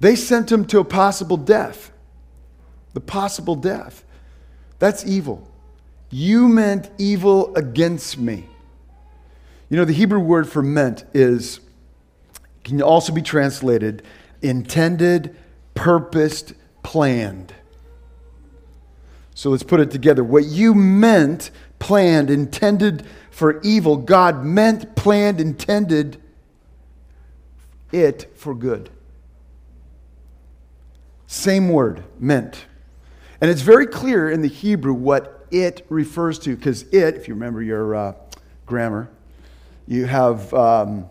They 0.00 0.16
sent 0.16 0.52
him 0.52 0.66
to 0.66 0.80
a 0.80 0.84
possible 0.84 1.38
death. 1.38 1.90
The 2.92 3.00
possible 3.00 3.54
death. 3.54 4.04
That's 4.78 5.04
evil. 5.06 5.50
You 6.10 6.46
meant 6.46 6.90
evil 6.98 7.56
against 7.56 8.18
me. 8.18 8.48
You 9.70 9.78
know, 9.78 9.86
the 9.86 9.94
Hebrew 9.94 10.20
word 10.20 10.48
for 10.48 10.62
meant 10.62 11.04
is, 11.14 11.60
can 12.64 12.82
also 12.82 13.12
be 13.12 13.22
translated 13.22 14.02
intended, 14.44 15.34
purposed, 15.74 16.52
planned. 16.82 17.52
So 19.34 19.50
let's 19.50 19.64
put 19.64 19.80
it 19.80 19.90
together. 19.90 20.22
What 20.22 20.44
you 20.44 20.74
meant, 20.74 21.50
planned, 21.78 22.30
intended 22.30 23.06
for 23.30 23.60
evil, 23.62 23.96
God 23.96 24.44
meant, 24.44 24.94
planned, 24.94 25.40
intended 25.40 26.20
it 27.90 28.30
for 28.36 28.54
good. 28.54 28.90
Same 31.26 31.68
word, 31.68 32.04
meant. 32.20 32.66
And 33.40 33.50
it's 33.50 33.62
very 33.62 33.86
clear 33.86 34.30
in 34.30 34.42
the 34.42 34.48
Hebrew 34.48 34.94
what 34.94 35.46
it 35.50 35.84
refers 35.88 36.38
to, 36.40 36.54
because 36.54 36.82
it, 36.84 37.16
if 37.16 37.26
you 37.26 37.34
remember 37.34 37.62
your 37.62 37.94
uh, 37.94 38.12
grammar, 38.66 39.10
you 39.88 40.04
have 40.04 40.52
um, 40.54 41.06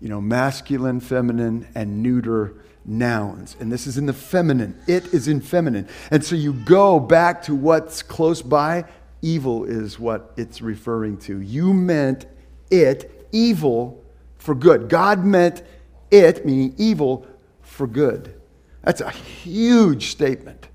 you 0.00 0.10
know, 0.10 0.20
masculine, 0.20 1.00
feminine, 1.00 1.66
and 1.74 2.02
neuter 2.02 2.56
nouns. 2.84 3.56
And 3.60 3.72
this 3.72 3.86
is 3.86 3.98
in 3.98 4.06
the 4.06 4.12
feminine. 4.12 4.78
It 4.86 5.12
is 5.14 5.28
in 5.28 5.40
feminine. 5.40 5.88
And 6.10 6.24
so 6.24 6.36
you 6.36 6.52
go 6.52 7.00
back 7.00 7.42
to 7.44 7.54
what's 7.54 8.02
close 8.02 8.42
by. 8.42 8.84
Evil 9.22 9.64
is 9.64 9.98
what 9.98 10.32
it's 10.36 10.60
referring 10.60 11.18
to. 11.18 11.40
You 11.40 11.72
meant 11.72 12.26
it, 12.70 13.28
evil, 13.32 14.04
for 14.38 14.54
good. 14.54 14.88
God 14.88 15.24
meant 15.24 15.62
it, 16.10 16.44
meaning 16.44 16.74
evil, 16.76 17.26
for 17.62 17.86
good. 17.86 18.40
That's 18.82 19.00
a 19.00 19.10
huge 19.10 20.08
statement. 20.08 20.68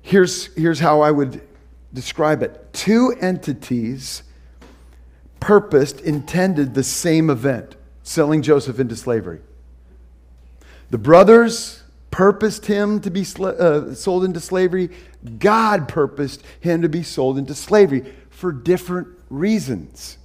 Here's, 0.00 0.46
here's 0.54 0.80
how 0.80 1.02
I 1.02 1.10
would 1.10 1.42
describe 1.92 2.42
it 2.42 2.72
two 2.72 3.14
entities 3.20 4.22
purposed, 5.40 6.00
intended 6.00 6.74
the 6.74 6.82
same 6.82 7.30
event 7.30 7.76
selling 8.02 8.42
Joseph 8.42 8.80
into 8.80 8.96
slavery. 8.96 9.40
The 10.90 10.98
brothers 10.98 11.82
purposed 12.10 12.66
him 12.66 13.00
to 13.00 13.10
be 13.10 13.24
uh, 13.40 13.94
sold 13.94 14.24
into 14.24 14.40
slavery. 14.40 14.90
God 15.38 15.88
purposed 15.88 16.42
him 16.60 16.82
to 16.82 16.88
be 16.88 17.02
sold 17.02 17.38
into 17.38 17.54
slavery 17.54 18.12
for 18.30 18.52
different 18.52 19.08
reasons. 19.28 20.18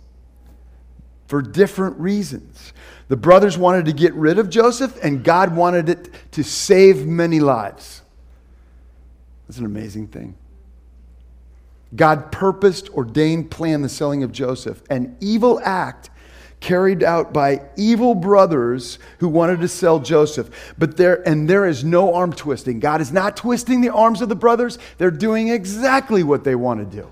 For 1.28 1.42
different 1.42 2.00
reasons. 2.00 2.74
The 3.10 3.18
brothers 3.18 3.58
wanted 3.58 3.86
to 3.86 3.94
get 3.94 4.14
rid 4.14 4.40
of 4.40 4.50
Joseph, 4.50 4.98
and 5.04 5.24
God 5.24 5.56
wanted 5.56 5.90
it 5.90 6.10
to 6.32 6.44
save 6.44 7.06
many 7.06 7.40
lives. 7.40 8.02
That's 9.48 9.58
an 9.58 9.66
amazing 9.66 10.08
thing. 10.08 10.36
God 11.96 12.32
purposed, 12.32 12.90
ordained, 12.90 13.52
planned 13.52 13.84
the 13.84 13.90
selling 13.90 14.24
of 14.24 14.32
Joseph, 14.32 14.82
an 14.90 15.16
evil 15.20 15.60
act 15.64 16.10
carried 16.64 17.04
out 17.04 17.34
by 17.34 17.62
evil 17.76 18.16
brothers 18.16 18.98
who 19.20 19.28
wanted 19.28 19.60
to 19.60 19.68
sell 19.68 20.00
Joseph. 20.00 20.74
But 20.78 20.96
there 20.96 21.22
and 21.28 21.48
there 21.48 21.66
is 21.66 21.84
no 21.84 22.16
arm 22.16 22.32
twisting. 22.32 22.80
God 22.80 23.02
is 23.02 23.12
not 23.12 23.36
twisting 23.36 23.82
the 23.82 23.90
arms 23.90 24.22
of 24.22 24.30
the 24.30 24.36
brothers. 24.36 24.80
They're 24.98 25.12
doing 25.12 25.50
exactly 25.50 26.24
what 26.24 26.46
they 26.46 26.56
want 26.56 26.80
to 26.80 26.98
do. 26.98 27.12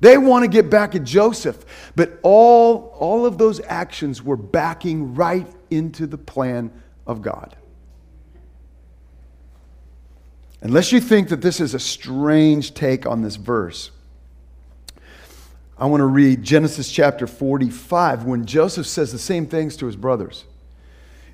They 0.00 0.18
want 0.18 0.44
to 0.44 0.50
get 0.50 0.68
back 0.68 0.94
at 0.94 1.04
Joseph. 1.04 1.64
But 1.96 2.18
all, 2.22 2.94
all 2.98 3.24
of 3.24 3.38
those 3.38 3.60
actions 3.66 4.22
were 4.22 4.36
backing 4.36 5.14
right 5.14 5.48
into 5.70 6.06
the 6.06 6.18
plan 6.18 6.70
of 7.06 7.22
God. 7.22 7.56
Unless 10.60 10.92
you 10.92 11.00
think 11.00 11.30
that 11.30 11.40
this 11.40 11.58
is 11.58 11.72
a 11.72 11.78
strange 11.78 12.74
take 12.74 13.06
on 13.06 13.22
this 13.22 13.36
verse, 13.36 13.92
I 15.80 15.86
want 15.86 16.02
to 16.02 16.06
read 16.06 16.42
Genesis 16.42 16.92
chapter 16.92 17.26
45 17.26 18.24
when 18.24 18.44
Joseph 18.44 18.86
says 18.86 19.12
the 19.12 19.18
same 19.18 19.46
things 19.46 19.78
to 19.78 19.86
his 19.86 19.96
brothers. 19.96 20.44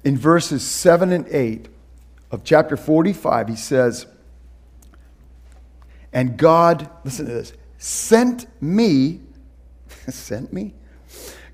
In 0.04 0.16
verses 0.16 0.64
7 0.64 1.10
and 1.10 1.26
8 1.28 1.68
of 2.30 2.44
chapter 2.44 2.76
45, 2.76 3.48
he 3.48 3.56
says, 3.56 4.06
And 6.12 6.36
God, 6.36 6.88
listen 7.04 7.26
to 7.26 7.32
this, 7.32 7.54
sent 7.78 8.46
me, 8.62 9.20
sent 10.08 10.52
me? 10.52 10.74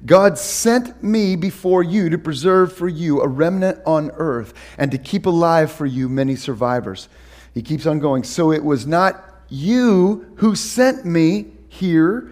God 0.05 0.37
sent 0.37 1.03
me 1.03 1.35
before 1.35 1.83
you 1.83 2.11
to 2.11 2.19
preserve 2.19 2.75
for 2.75 2.89
you 2.89 3.23
a 3.23 3.29
remnant 3.29 3.81
on 3.87 4.11
earth 4.17 4.53
and 4.77 4.91
to 4.91 4.99
keep 4.99 5.25
alive 5.25 5.73
for 5.73 5.87
you 5.87 6.11
many 6.11 6.37
survivors. 6.37 7.09
He 7.55 7.63
keeps 7.63 7.87
on 7.87 8.01
going. 8.01 8.25
So 8.25 8.53
it 8.53 8.63
was 8.63 8.87
not 8.87 9.25
you 9.49 10.35
who 10.37 10.55
sent 10.55 11.07
me 11.07 11.53
here, 11.69 12.32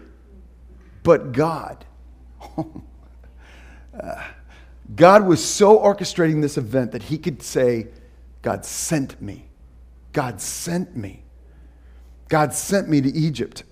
but 1.02 1.33
God. 1.33 1.85
uh, 2.59 4.25
God 4.95 5.26
was 5.26 5.45
so 5.45 5.78
orchestrating 5.78 6.42
this 6.42 6.59
event 6.59 6.92
that 6.92 7.04
he 7.04 7.19
could 7.19 7.42
say, 7.42 7.88
God 8.42 8.64
sent 8.64 9.21
me. 9.21 9.47
God 10.12 10.40
sent 10.40 10.97
me. 10.97 11.23
God 12.28 12.54
sent 12.54 12.88
me 12.88 13.00
to 13.00 13.09
Egypt. 13.09 13.64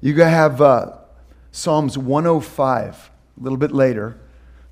You 0.00 0.14
have 0.22 0.60
uh, 0.60 0.98
Psalms 1.50 1.96
105 1.96 3.10
a 3.38 3.42
little 3.42 3.58
bit 3.58 3.72
later. 3.72 4.18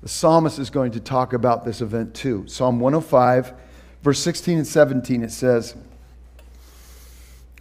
The 0.01 0.09
psalmist 0.09 0.59
is 0.59 0.69
going 0.69 0.91
to 0.93 0.99
talk 0.99 1.33
about 1.33 1.63
this 1.63 1.81
event 1.81 2.13
too. 2.13 2.45
Psalm 2.47 2.79
105 2.79 3.53
verse 4.01 4.19
16 4.19 4.57
and 4.59 4.67
17, 4.67 5.23
it 5.23 5.31
says, 5.31 5.75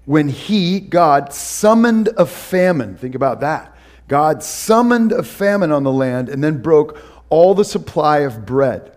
When 0.04 0.28
he, 0.28 0.80
God, 0.80 1.32
summoned 1.32 2.08
a 2.16 2.26
famine, 2.26 2.96
think 2.96 3.14
about 3.14 3.40
that. 3.40 3.76
God 4.08 4.42
summoned 4.42 5.12
a 5.12 5.22
famine 5.22 5.70
on 5.70 5.84
the 5.84 5.92
land 5.92 6.28
and 6.28 6.42
then 6.42 6.62
broke 6.62 6.98
all 7.28 7.54
the 7.54 7.64
supply 7.64 8.18
of 8.18 8.44
bread. 8.44 8.96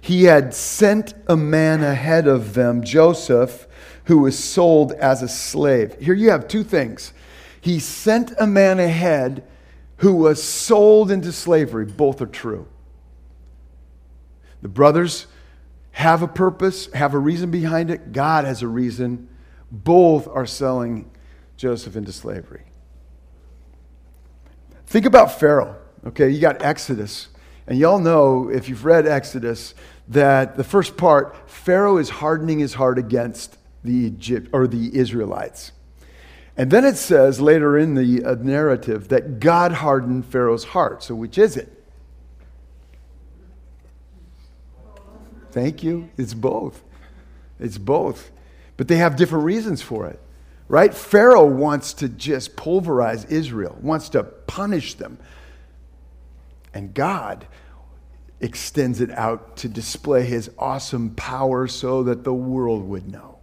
He 0.00 0.24
had 0.24 0.54
sent 0.54 1.14
a 1.26 1.36
man 1.36 1.82
ahead 1.82 2.26
of 2.26 2.54
them, 2.54 2.82
Joseph, 2.82 3.66
who 4.04 4.18
was 4.18 4.38
sold 4.38 4.92
as 4.92 5.22
a 5.22 5.28
slave. 5.28 5.96
Here 5.98 6.14
you 6.14 6.30
have 6.30 6.46
two 6.46 6.62
things. 6.62 7.12
He 7.60 7.78
sent 7.78 8.32
a 8.38 8.46
man 8.46 8.78
ahead 8.78 9.42
who 9.98 10.14
was 10.14 10.42
sold 10.42 11.10
into 11.10 11.32
slavery. 11.32 11.86
Both 11.86 12.20
are 12.20 12.26
true. 12.26 12.68
The 14.60 14.68
brothers 14.68 15.26
have 15.94 16.22
a 16.22 16.28
purpose, 16.28 16.92
have 16.92 17.14
a 17.14 17.18
reason 17.18 17.52
behind 17.52 17.88
it. 17.88 18.12
God 18.12 18.44
has 18.44 18.62
a 18.62 18.68
reason. 18.68 19.28
Both 19.70 20.26
are 20.26 20.44
selling 20.44 21.08
Joseph 21.56 21.94
into 21.94 22.10
slavery. 22.10 22.64
Think 24.86 25.06
about 25.06 25.38
Pharaoh. 25.38 25.76
Okay, 26.04 26.30
you 26.30 26.40
got 26.40 26.62
Exodus. 26.62 27.28
And 27.68 27.78
y'all 27.78 28.00
know, 28.00 28.50
if 28.50 28.68
you've 28.68 28.84
read 28.84 29.06
Exodus, 29.06 29.74
that 30.08 30.56
the 30.56 30.64
first 30.64 30.96
part, 30.96 31.48
Pharaoh 31.48 31.96
is 31.98 32.10
hardening 32.10 32.58
his 32.58 32.74
heart 32.74 32.98
against 32.98 33.56
the 33.84 33.94
Egypt 33.94 34.50
or 34.52 34.66
the 34.66 34.98
Israelites. 34.98 35.70
And 36.56 36.72
then 36.72 36.84
it 36.84 36.96
says 36.96 37.40
later 37.40 37.78
in 37.78 37.94
the 37.94 38.24
uh, 38.24 38.34
narrative 38.34 39.08
that 39.08 39.38
God 39.38 39.72
hardened 39.72 40.26
Pharaoh's 40.26 40.64
heart. 40.64 41.04
So 41.04 41.14
which 41.14 41.38
is 41.38 41.56
it? 41.56 41.73
Thank 45.54 45.84
you. 45.84 46.10
It's 46.16 46.34
both. 46.34 46.82
It's 47.60 47.78
both. 47.78 48.32
But 48.76 48.88
they 48.88 48.96
have 48.96 49.14
different 49.14 49.44
reasons 49.44 49.82
for 49.82 50.08
it, 50.08 50.18
right? 50.66 50.92
Pharaoh 50.92 51.46
wants 51.46 51.92
to 51.94 52.08
just 52.08 52.56
pulverize 52.56 53.24
Israel, 53.26 53.78
wants 53.80 54.08
to 54.10 54.24
punish 54.24 54.94
them. 54.94 55.16
And 56.74 56.92
God 56.92 57.46
extends 58.40 59.00
it 59.00 59.12
out 59.12 59.56
to 59.58 59.68
display 59.68 60.24
his 60.24 60.50
awesome 60.58 61.10
power 61.10 61.68
so 61.68 62.02
that 62.02 62.24
the 62.24 62.34
world 62.34 62.88
would 62.88 63.08
know. 63.08 63.38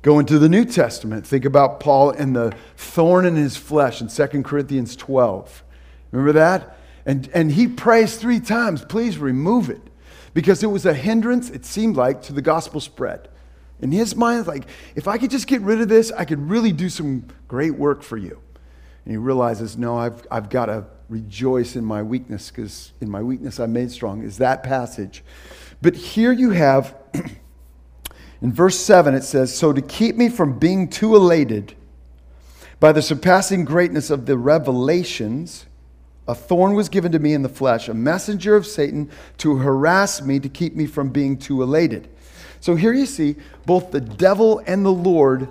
Go 0.00 0.18
into 0.18 0.38
the 0.38 0.48
New 0.48 0.64
Testament. 0.64 1.26
Think 1.26 1.44
about 1.44 1.78
Paul 1.78 2.12
and 2.12 2.34
the 2.34 2.54
thorn 2.78 3.26
in 3.26 3.36
his 3.36 3.58
flesh 3.58 4.00
in 4.00 4.08
2 4.08 4.42
Corinthians 4.44 4.96
12. 4.96 5.62
Remember 6.10 6.32
that? 6.32 6.78
And, 7.08 7.30
and 7.32 7.50
he 7.50 7.66
prays 7.66 8.16
three 8.16 8.38
times, 8.38 8.84
please 8.84 9.16
remove 9.16 9.70
it. 9.70 9.80
Because 10.34 10.62
it 10.62 10.66
was 10.66 10.84
a 10.84 10.92
hindrance, 10.92 11.48
it 11.48 11.64
seemed 11.64 11.96
like, 11.96 12.20
to 12.24 12.34
the 12.34 12.42
gospel 12.42 12.80
spread. 12.80 13.28
In 13.80 13.90
his 13.90 14.14
mind, 14.14 14.46
like, 14.46 14.68
if 14.94 15.08
I 15.08 15.16
could 15.16 15.30
just 15.30 15.46
get 15.46 15.62
rid 15.62 15.80
of 15.80 15.88
this, 15.88 16.12
I 16.12 16.26
could 16.26 16.50
really 16.50 16.70
do 16.70 16.90
some 16.90 17.26
great 17.48 17.74
work 17.74 18.02
for 18.02 18.18
you. 18.18 18.38
And 19.04 19.12
he 19.12 19.16
realizes, 19.16 19.78
no, 19.78 19.96
I've, 19.96 20.22
I've 20.30 20.50
got 20.50 20.66
to 20.66 20.84
rejoice 21.08 21.76
in 21.76 21.84
my 21.84 22.02
weakness 22.02 22.50
because 22.50 22.92
in 23.00 23.08
my 23.08 23.22
weakness 23.22 23.58
I'm 23.58 23.72
made 23.72 23.90
strong, 23.90 24.22
is 24.22 24.36
that 24.38 24.62
passage. 24.62 25.24
But 25.80 25.96
here 25.96 26.30
you 26.30 26.50
have, 26.50 26.94
in 28.42 28.52
verse 28.52 28.78
7, 28.78 29.14
it 29.14 29.24
says, 29.24 29.56
So 29.56 29.72
to 29.72 29.80
keep 29.80 30.16
me 30.16 30.28
from 30.28 30.58
being 30.58 30.90
too 30.90 31.16
elated 31.16 31.74
by 32.80 32.92
the 32.92 33.00
surpassing 33.00 33.64
greatness 33.64 34.10
of 34.10 34.26
the 34.26 34.36
revelations, 34.36 35.64
a 36.28 36.34
thorn 36.34 36.74
was 36.74 36.90
given 36.90 37.10
to 37.12 37.18
me 37.18 37.32
in 37.32 37.42
the 37.42 37.48
flesh, 37.48 37.88
a 37.88 37.94
messenger 37.94 38.54
of 38.54 38.66
Satan 38.66 39.10
to 39.38 39.56
harass 39.56 40.20
me 40.20 40.38
to 40.38 40.48
keep 40.48 40.76
me 40.76 40.86
from 40.86 41.08
being 41.08 41.38
too 41.38 41.62
elated. 41.62 42.08
So 42.60 42.76
here 42.76 42.92
you 42.92 43.06
see 43.06 43.36
both 43.64 43.90
the 43.90 44.00
devil 44.00 44.62
and 44.66 44.84
the 44.84 44.92
Lord 44.92 45.48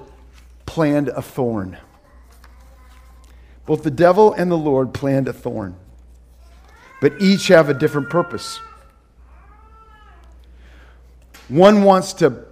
planned 0.67 1.09
a 1.09 1.21
thorn. 1.21 1.77
Both 3.65 3.83
the 3.83 3.91
devil 3.91 4.33
and 4.33 4.51
the 4.51 4.57
Lord 4.57 4.93
planned 4.93 5.27
a 5.27 5.33
thorn, 5.33 5.75
but 7.01 7.19
each 7.19 7.47
have 7.47 7.69
a 7.69 7.73
different 7.73 8.09
purpose. 8.09 8.61
One 11.49 11.83
wants 11.83 12.13
to 12.13 12.45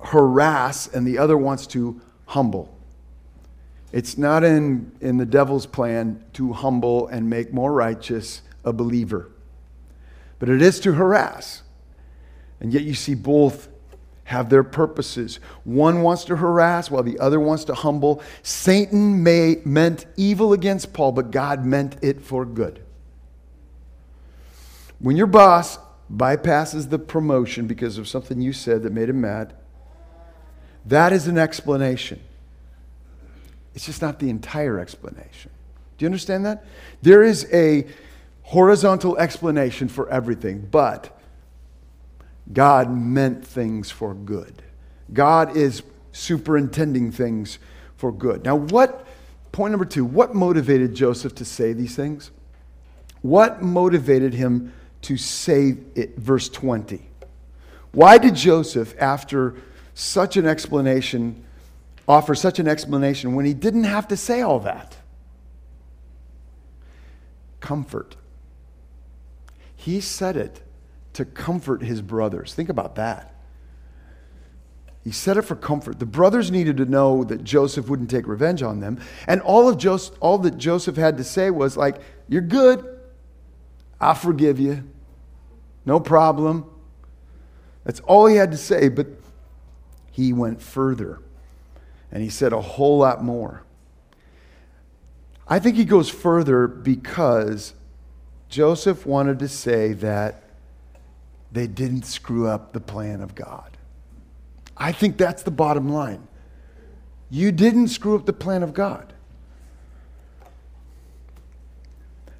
harass, 0.00 0.88
and 0.88 1.06
the 1.06 1.16
other 1.18 1.38
wants 1.38 1.66
to 1.68 2.00
humble. 2.26 2.76
It's 3.92 4.16
not 4.16 4.42
in, 4.42 4.90
in 5.00 5.18
the 5.18 5.26
devil's 5.26 5.66
plan 5.66 6.24
to 6.32 6.54
humble 6.54 7.06
and 7.08 7.28
make 7.28 7.52
more 7.52 7.72
righteous 7.72 8.40
a 8.64 8.72
believer, 8.72 9.30
but 10.38 10.48
it 10.48 10.62
is 10.62 10.80
to 10.80 10.92
harass. 10.92 11.62
And 12.58 12.72
yet 12.72 12.82
you 12.82 12.94
see 12.94 13.14
both 13.14 13.68
have 14.24 14.48
their 14.48 14.62
purposes. 14.62 15.40
One 15.64 16.02
wants 16.02 16.24
to 16.24 16.36
harass 16.36 16.90
while 16.90 17.02
the 17.02 17.18
other 17.18 17.38
wants 17.38 17.64
to 17.64 17.74
humble. 17.74 18.22
Satan 18.42 19.22
may, 19.22 19.56
meant 19.64 20.06
evil 20.16 20.52
against 20.52 20.92
Paul, 20.92 21.12
but 21.12 21.30
God 21.30 21.66
meant 21.66 21.96
it 22.02 22.22
for 22.22 22.46
good. 22.46 22.82
When 25.00 25.16
your 25.16 25.26
boss 25.26 25.78
bypasses 26.10 26.88
the 26.88 26.98
promotion 26.98 27.66
because 27.66 27.98
of 27.98 28.08
something 28.08 28.40
you 28.40 28.52
said 28.52 28.84
that 28.84 28.92
made 28.92 29.08
him 29.08 29.20
mad, 29.20 29.54
that 30.86 31.12
is 31.12 31.26
an 31.26 31.36
explanation. 31.36 32.20
It's 33.74 33.86
just 33.86 34.02
not 34.02 34.18
the 34.18 34.30
entire 34.30 34.78
explanation. 34.78 35.50
Do 35.96 36.04
you 36.04 36.06
understand 36.06 36.44
that? 36.46 36.64
There 37.00 37.22
is 37.22 37.48
a 37.52 37.86
horizontal 38.42 39.16
explanation 39.18 39.88
for 39.88 40.08
everything, 40.10 40.66
but 40.70 41.18
God 42.52 42.90
meant 42.94 43.46
things 43.46 43.90
for 43.90 44.14
good. 44.14 44.62
God 45.12 45.56
is 45.56 45.82
superintending 46.12 47.12
things 47.12 47.58
for 47.96 48.12
good. 48.12 48.44
Now, 48.44 48.56
what, 48.56 49.06
point 49.52 49.72
number 49.72 49.84
two, 49.84 50.04
what 50.04 50.34
motivated 50.34 50.94
Joseph 50.94 51.34
to 51.36 51.44
say 51.44 51.72
these 51.72 51.96
things? 51.96 52.30
What 53.22 53.62
motivated 53.62 54.34
him 54.34 54.72
to 55.02 55.16
say 55.16 55.76
it? 55.94 56.16
Verse 56.18 56.48
20. 56.48 57.08
Why 57.92 58.18
did 58.18 58.34
Joseph, 58.34 58.94
after 58.98 59.54
such 59.94 60.36
an 60.36 60.46
explanation, 60.46 61.44
offer 62.08 62.34
such 62.34 62.58
an 62.58 62.68
explanation 62.68 63.34
when 63.34 63.44
he 63.44 63.54
didn't 63.54 63.84
have 63.84 64.08
to 64.08 64.16
say 64.16 64.40
all 64.40 64.60
that? 64.60 64.96
Comfort. 67.60 68.16
He 69.76 70.00
said 70.00 70.36
it 70.36 70.62
to 71.14 71.24
comfort 71.24 71.82
his 71.82 72.02
brothers. 72.02 72.54
Think 72.54 72.68
about 72.68 72.96
that. 72.96 73.34
He 75.04 75.10
said 75.10 75.36
it 75.36 75.42
for 75.42 75.56
comfort. 75.56 75.98
The 75.98 76.06
brothers 76.06 76.50
needed 76.50 76.76
to 76.76 76.84
know 76.84 77.24
that 77.24 77.42
Joseph 77.42 77.88
wouldn't 77.88 78.10
take 78.10 78.28
revenge 78.28 78.62
on 78.62 78.80
them. 78.80 79.00
And 79.26 79.40
all 79.40 79.68
of 79.68 79.76
Joseph, 79.76 80.16
all 80.20 80.38
that 80.38 80.58
Joseph 80.58 80.96
had 80.96 81.16
to 81.16 81.24
say 81.24 81.50
was 81.50 81.76
like, 81.76 82.00
"You're 82.28 82.40
good. 82.40 82.84
I'll 84.00 84.14
forgive 84.14 84.60
you. 84.60 84.84
No 85.84 85.98
problem." 85.98 86.66
That's 87.84 87.98
all 88.00 88.26
he 88.26 88.36
had 88.36 88.52
to 88.52 88.56
say, 88.56 88.88
but 88.88 89.08
he 90.12 90.32
went 90.32 90.62
further. 90.62 91.18
And 92.12 92.22
he 92.22 92.28
said 92.28 92.52
a 92.52 92.60
whole 92.60 92.98
lot 92.98 93.24
more. 93.24 93.64
I 95.48 95.58
think 95.58 95.76
he 95.76 95.84
goes 95.84 96.08
further 96.08 96.68
because 96.68 97.74
Joseph 98.48 99.06
wanted 99.06 99.38
to 99.40 99.48
say 99.48 99.94
that 99.94 100.44
they 101.50 101.66
didn't 101.66 102.04
screw 102.04 102.46
up 102.46 102.72
the 102.72 102.80
plan 102.80 103.20
of 103.20 103.34
God. 103.34 103.76
I 104.76 104.92
think 104.92 105.16
that's 105.16 105.42
the 105.42 105.50
bottom 105.50 105.88
line. 105.88 106.26
You 107.30 107.50
didn't 107.50 107.88
screw 107.88 108.14
up 108.14 108.26
the 108.26 108.32
plan 108.32 108.62
of 108.62 108.74
God. 108.74 109.12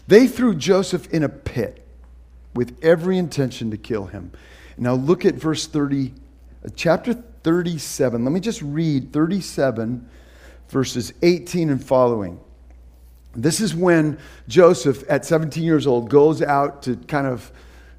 They 0.06 0.26
threw 0.26 0.54
Joseph 0.54 1.08
in 1.12 1.22
a 1.22 1.28
pit 1.28 1.87
with 2.54 2.78
every 2.82 3.16
intention 3.16 3.70
to 3.70 3.76
kill 3.76 4.06
him. 4.06 4.32
Now 4.76 4.94
look 4.94 5.24
at 5.24 5.35
verse 5.35 5.66
30, 5.66 6.12
uh, 6.64 6.68
chapter 6.74 7.22
37. 7.42 8.24
Let 8.24 8.33
me 8.33 8.40
just 8.40 8.62
read 8.62 9.12
37, 9.12 10.09
verses 10.68 11.12
18 11.22 11.70
and 11.70 11.85
following. 11.85 12.40
This 13.35 13.61
is 13.61 13.74
when 13.74 14.18
Joseph, 14.46 15.05
at 15.09 15.24
17 15.24 15.62
years 15.62 15.87
old, 15.87 16.11
goes 16.11 16.42
out 16.42 16.83
to 16.83 16.96
kind 16.96 17.26
of 17.26 17.50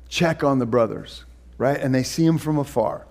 check 0.08 0.44
on 0.44 0.60
the 0.60 0.66
brothers, 0.66 1.26
right? 1.58 1.80
And 1.80 1.94
they 1.94 2.04
see 2.04 2.26
him 2.26 2.38
from 2.38 2.60
afar. 2.60 3.08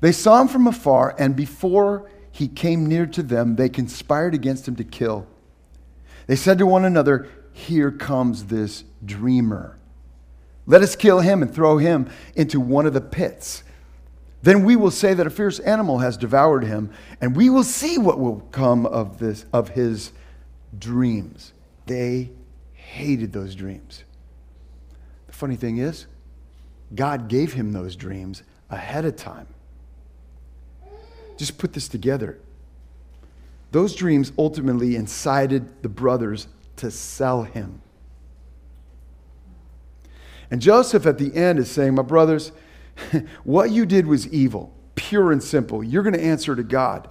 They 0.00 0.12
saw 0.12 0.40
him 0.40 0.48
from 0.48 0.66
afar, 0.66 1.14
and 1.18 1.36
before 1.36 2.08
he 2.30 2.48
came 2.48 2.86
near 2.86 3.04
to 3.06 3.22
them, 3.22 3.56
they 3.56 3.68
conspired 3.68 4.32
against 4.32 4.66
him 4.66 4.76
to 4.76 4.84
kill. 4.84 5.26
They 6.26 6.36
said 6.36 6.58
to 6.58 6.66
one 6.66 6.84
another, 6.84 7.28
Here 7.52 7.90
comes 7.90 8.44
this 8.44 8.84
dreamer. 9.04 9.76
Let 10.66 10.82
us 10.82 10.94
kill 10.96 11.20
him 11.20 11.42
and 11.42 11.52
throw 11.52 11.78
him 11.78 12.10
into 12.36 12.60
one 12.60 12.86
of 12.86 12.92
the 12.92 13.00
pits. 13.00 13.64
Then 14.42 14.64
we 14.64 14.76
will 14.76 14.90
say 14.90 15.14
that 15.14 15.26
a 15.26 15.30
fierce 15.30 15.58
animal 15.58 15.98
has 15.98 16.16
devoured 16.16 16.64
him, 16.64 16.90
and 17.20 17.34
we 17.34 17.50
will 17.50 17.64
see 17.64 17.98
what 17.98 18.20
will 18.20 18.40
come 18.52 18.86
of 18.86 19.18
this 19.18 19.44
of 19.52 19.70
his 19.70 20.12
dreams. 20.78 21.52
They 21.86 22.30
hated 22.74 23.32
those 23.32 23.54
dreams. 23.54 24.04
The 25.26 25.32
funny 25.32 25.56
thing 25.56 25.78
is, 25.78 26.06
God 26.94 27.28
gave 27.28 27.54
him 27.54 27.72
those 27.72 27.96
dreams 27.96 28.42
ahead 28.70 29.04
of 29.04 29.16
time. 29.16 29.46
Just 31.36 31.58
put 31.58 31.72
this 31.72 31.88
together. 31.88 32.38
Those 33.70 33.94
dreams 33.94 34.32
ultimately 34.38 34.96
incited 34.96 35.82
the 35.82 35.88
brothers 35.88 36.48
to 36.76 36.90
sell 36.90 37.42
him. 37.42 37.82
And 40.50 40.62
Joseph 40.62 41.06
at 41.06 41.18
the 41.18 41.34
end 41.34 41.58
is 41.58 41.70
saying, 41.70 41.94
My 41.94 42.02
brothers, 42.02 42.52
what 43.44 43.70
you 43.70 43.86
did 43.86 44.06
was 44.06 44.26
evil, 44.28 44.72
pure 44.94 45.32
and 45.32 45.42
simple. 45.42 45.82
You're 45.82 46.02
going 46.02 46.14
to 46.14 46.22
answer 46.22 46.54
to 46.56 46.62
God 46.62 47.08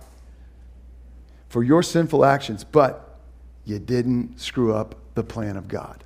for 1.50 1.64
your 1.64 1.84
sinful 1.84 2.26
actions, 2.26 2.64
but 2.64 3.20
you 3.66 3.80
didn't 3.80 4.40
screw 4.40 4.74
up 4.74 4.96
the 5.16 5.24
plan 5.24 5.58
of 5.58 5.68
God. 5.68 6.04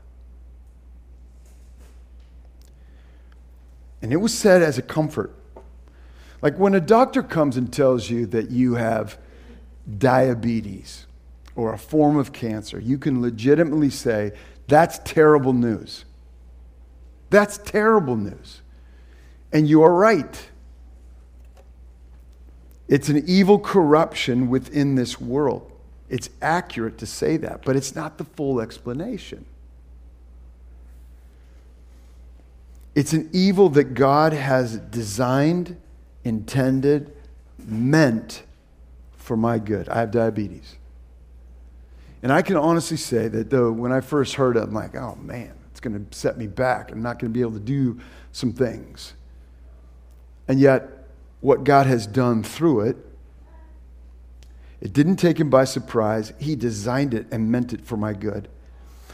And 4.01 4.11
it 4.11 4.17
was 4.17 4.33
said 4.33 4.63
as 4.63 4.77
a 4.77 4.81
comfort. 4.81 5.33
Like 6.41 6.57
when 6.57 6.73
a 6.73 6.79
doctor 6.79 7.21
comes 7.21 7.55
and 7.55 7.71
tells 7.71 8.09
you 8.09 8.25
that 8.27 8.49
you 8.49 8.75
have 8.75 9.17
diabetes 9.97 11.05
or 11.55 11.73
a 11.73 11.77
form 11.77 12.17
of 12.17 12.33
cancer, 12.33 12.79
you 12.79 12.97
can 12.97 13.21
legitimately 13.21 13.91
say, 13.91 14.31
That's 14.67 14.99
terrible 14.99 15.53
news. 15.53 16.05
That's 17.29 17.57
terrible 17.59 18.15
news. 18.15 18.60
And 19.53 19.67
you 19.67 19.83
are 19.83 19.93
right. 19.93 20.49
It's 22.87 23.09
an 23.09 23.23
evil 23.25 23.59
corruption 23.59 24.49
within 24.49 24.95
this 24.95 25.19
world. 25.19 25.71
It's 26.09 26.29
accurate 26.41 26.97
to 26.97 27.05
say 27.05 27.37
that, 27.37 27.63
but 27.63 27.77
it's 27.77 27.95
not 27.95 28.17
the 28.17 28.25
full 28.25 28.59
explanation. 28.59 29.45
It's 32.93 33.13
an 33.13 33.29
evil 33.31 33.69
that 33.69 33.93
God 33.93 34.33
has 34.33 34.77
designed, 34.77 35.77
intended, 36.25 37.15
meant 37.57 38.43
for 39.15 39.37
my 39.37 39.59
good. 39.59 39.87
I 39.87 39.99
have 39.99 40.11
diabetes. 40.11 40.75
And 42.21 42.31
I 42.31 42.41
can 42.41 42.57
honestly 42.57 42.97
say 42.97 43.29
that 43.29 43.49
though 43.49 43.71
when 43.71 43.91
I 43.91 44.01
first 44.01 44.35
heard 44.35 44.57
it, 44.57 44.63
I'm 44.63 44.73
like, 44.73 44.95
oh 44.95 45.15
man, 45.21 45.53
it's 45.71 45.79
going 45.79 46.05
to 46.05 46.17
set 46.17 46.37
me 46.37 46.47
back. 46.47 46.91
I'm 46.91 47.01
not 47.01 47.19
going 47.19 47.31
to 47.31 47.33
be 47.33 47.41
able 47.41 47.53
to 47.53 47.59
do 47.59 47.99
some 48.33 48.51
things. 48.51 49.13
And 50.47 50.59
yet, 50.59 51.07
what 51.39 51.63
God 51.63 51.87
has 51.87 52.07
done 52.07 52.43
through 52.43 52.81
it, 52.81 52.97
it 54.81 54.93
didn't 54.93 55.17
take 55.17 55.39
him 55.39 55.49
by 55.49 55.65
surprise. 55.65 56.33
He 56.39 56.55
designed 56.55 57.13
it 57.13 57.27
and 57.31 57.51
meant 57.51 57.71
it 57.73 57.85
for 57.85 57.97
my 57.97 58.13
good. 58.13 58.47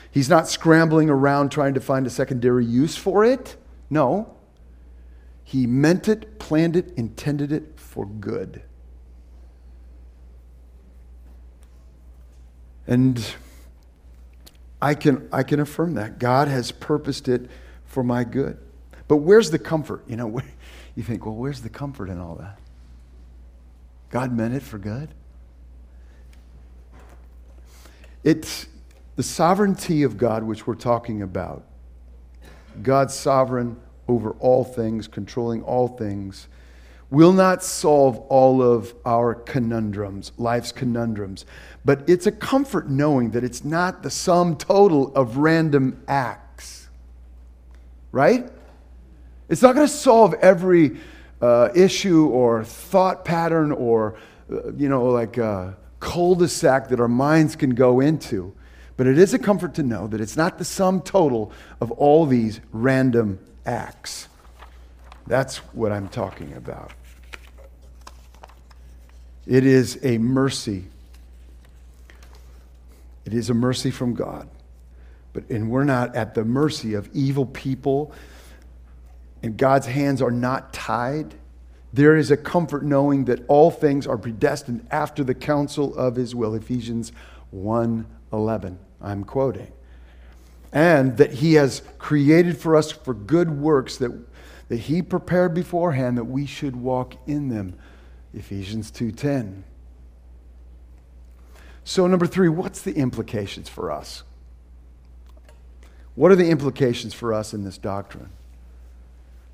He's 0.09 0.29
not 0.29 0.47
scrambling 0.47 1.09
around 1.09 1.51
trying 1.51 1.73
to 1.73 1.81
find 1.81 2.07
a 2.07 2.09
secondary 2.09 2.65
use 2.65 2.95
for 2.95 3.25
it. 3.25 3.57
No. 3.89 4.33
He 5.43 5.67
meant 5.67 6.07
it, 6.07 6.39
planned 6.39 6.75
it, 6.75 6.93
intended 6.97 7.51
it 7.51 7.73
for 7.75 8.05
good. 8.05 8.61
And 12.87 13.35
I 14.81 14.95
can, 14.95 15.27
I 15.31 15.43
can 15.43 15.59
affirm 15.59 15.95
that. 15.95 16.19
God 16.19 16.47
has 16.47 16.71
purposed 16.71 17.27
it 17.27 17.49
for 17.85 18.03
my 18.03 18.23
good. 18.23 18.57
But 19.07 19.17
where's 19.17 19.51
the 19.51 19.59
comfort? 19.59 20.03
You 20.07 20.15
know, 20.15 20.41
you 20.97 21.03
think, 21.03 21.27
well, 21.27 21.35
where's 21.35 21.61
the 21.61 21.69
comfort 21.69 22.09
in 22.09 22.19
all 22.19 22.35
that? 22.35 22.57
God 24.09 24.35
meant 24.35 24.55
it 24.55 24.63
for 24.63 24.79
good. 24.79 25.09
It's 28.23 28.65
the 29.15 29.21
sovereignty 29.21 30.01
of 30.01 30.17
God, 30.17 30.43
which 30.43 30.65
we're 30.65 30.73
talking 30.73 31.21
about. 31.21 31.63
God's 32.81 33.13
sovereign 33.13 33.77
over 34.07 34.31
all 34.39 34.63
things, 34.63 35.07
controlling 35.07 35.61
all 35.61 35.87
things, 35.87 36.47
will 37.11 37.31
not 37.33 37.63
solve 37.63 38.17
all 38.29 38.63
of 38.63 38.95
our 39.05 39.35
conundrums, 39.35 40.31
life's 40.37 40.71
conundrums. 40.71 41.45
But 41.85 42.09
it's 42.09 42.25
a 42.25 42.31
comfort 42.31 42.89
knowing 42.89 43.31
that 43.31 43.43
it's 43.43 43.63
not 43.63 44.01
the 44.01 44.09
sum 44.09 44.57
total 44.57 45.13
of 45.15 45.37
random 45.37 46.03
acts. 46.07 46.87
Right? 48.11 48.49
It's 49.49 49.61
not 49.61 49.75
going 49.75 49.87
to 49.87 49.93
solve 49.93 50.33
every 50.35 50.97
uh, 51.41 51.69
issue 51.75 52.27
or 52.27 52.63
thought 52.63 53.23
pattern 53.23 53.71
or, 53.71 54.17
uh, 54.51 54.73
you 54.73 54.89
know, 54.89 55.05
like 55.05 55.37
a 55.37 55.77
cul 55.99 56.35
de 56.35 56.47
sac 56.47 56.89
that 56.89 56.99
our 56.99 57.07
minds 57.07 57.55
can 57.55 57.71
go 57.71 57.99
into. 57.99 58.53
But 58.97 59.07
it 59.07 59.17
is 59.17 59.33
a 59.33 59.39
comfort 59.39 59.75
to 59.75 59.83
know 59.83 60.07
that 60.07 60.19
it's 60.19 60.35
not 60.35 60.57
the 60.57 60.65
sum 60.65 61.01
total 61.01 61.51
of 61.79 61.91
all 61.91 62.25
these 62.25 62.59
random 62.71 63.39
acts. 63.65 64.27
That's 65.27 65.57
what 65.73 65.91
I'm 65.91 66.07
talking 66.07 66.53
about. 66.53 66.93
It 69.45 69.65
is 69.65 69.99
a 70.03 70.17
mercy. 70.17 70.85
It 73.25 73.33
is 73.33 73.49
a 73.49 73.53
mercy 73.53 73.91
from 73.91 74.13
God. 74.13 74.49
But 75.31 75.49
and 75.49 75.69
we're 75.69 75.83
not 75.83 76.15
at 76.15 76.33
the 76.33 76.43
mercy 76.43 76.95
of 76.95 77.09
evil 77.13 77.45
people 77.45 78.11
and 79.43 79.57
God's 79.57 79.87
hands 79.87 80.21
are 80.21 80.31
not 80.31 80.73
tied. 80.73 81.35
There 81.93 82.15
is 82.15 82.31
a 82.31 82.37
comfort 82.37 82.83
knowing 82.83 83.25
that 83.25 83.43
all 83.47 83.71
things 83.71 84.05
are 84.05 84.17
predestined 84.17 84.85
after 84.91 85.23
the 85.23 85.35
counsel 85.35 85.95
of 85.95 86.15
his 86.15 86.35
will. 86.35 86.53
Ephesians 86.53 87.11
1:11. 87.51 88.77
I'm 89.01 89.23
quoting. 89.23 89.71
And 90.73 91.17
that 91.17 91.33
he 91.33 91.53
has 91.53 91.81
created 91.97 92.57
for 92.57 92.75
us 92.75 92.91
for 92.91 93.13
good 93.13 93.59
works 93.59 93.97
that, 93.97 94.11
that 94.67 94.77
he 94.77 95.01
prepared 95.01 95.53
beforehand 95.53 96.17
that 96.17 96.25
we 96.25 96.45
should 96.45 96.75
walk 96.75 97.15
in 97.25 97.49
them. 97.49 97.75
Ephesians 98.33 98.91
2:10. 98.91 99.63
So 101.83 102.05
number 102.05 102.27
3, 102.27 102.49
what's 102.49 102.81
the 102.81 102.93
implications 102.97 103.69
for 103.69 103.91
us? 103.91 104.23
What 106.15 106.31
are 106.31 106.35
the 106.35 106.49
implications 106.49 107.13
for 107.13 107.33
us 107.33 107.53
in 107.53 107.63
this 107.63 107.77
doctrine? 107.77 108.29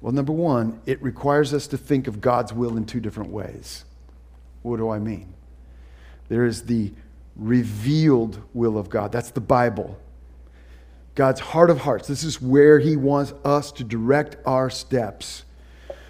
Well, 0.04 0.12
number 0.12 0.34
1, 0.34 0.82
it 0.86 1.02
requires 1.02 1.54
us 1.54 1.66
to 1.68 1.78
think 1.78 2.08
of 2.08 2.20
God's 2.20 2.52
will 2.52 2.76
in 2.76 2.86
two 2.86 3.00
different 3.00 3.32
ways. 3.32 3.86
What 4.62 4.76
do 4.76 4.90
I 4.90 5.00
mean? 5.00 5.34
There 6.28 6.44
is 6.44 6.64
the 6.64 6.92
revealed 7.38 8.42
will 8.54 8.78
of 8.78 8.90
God. 8.90 9.14
That's 9.14 9.32
the 9.32 9.40
Bible. 9.40 9.98
God's 11.16 11.40
heart 11.40 11.70
of 11.70 11.80
hearts. 11.80 12.10
This 12.10 12.26
is 12.26 12.42
where 12.42 12.80
He 12.80 12.98
wants 12.98 13.34
us 13.46 13.72
to 13.72 13.86
direct 13.86 14.36
our 14.46 14.70
steps. 14.70 15.46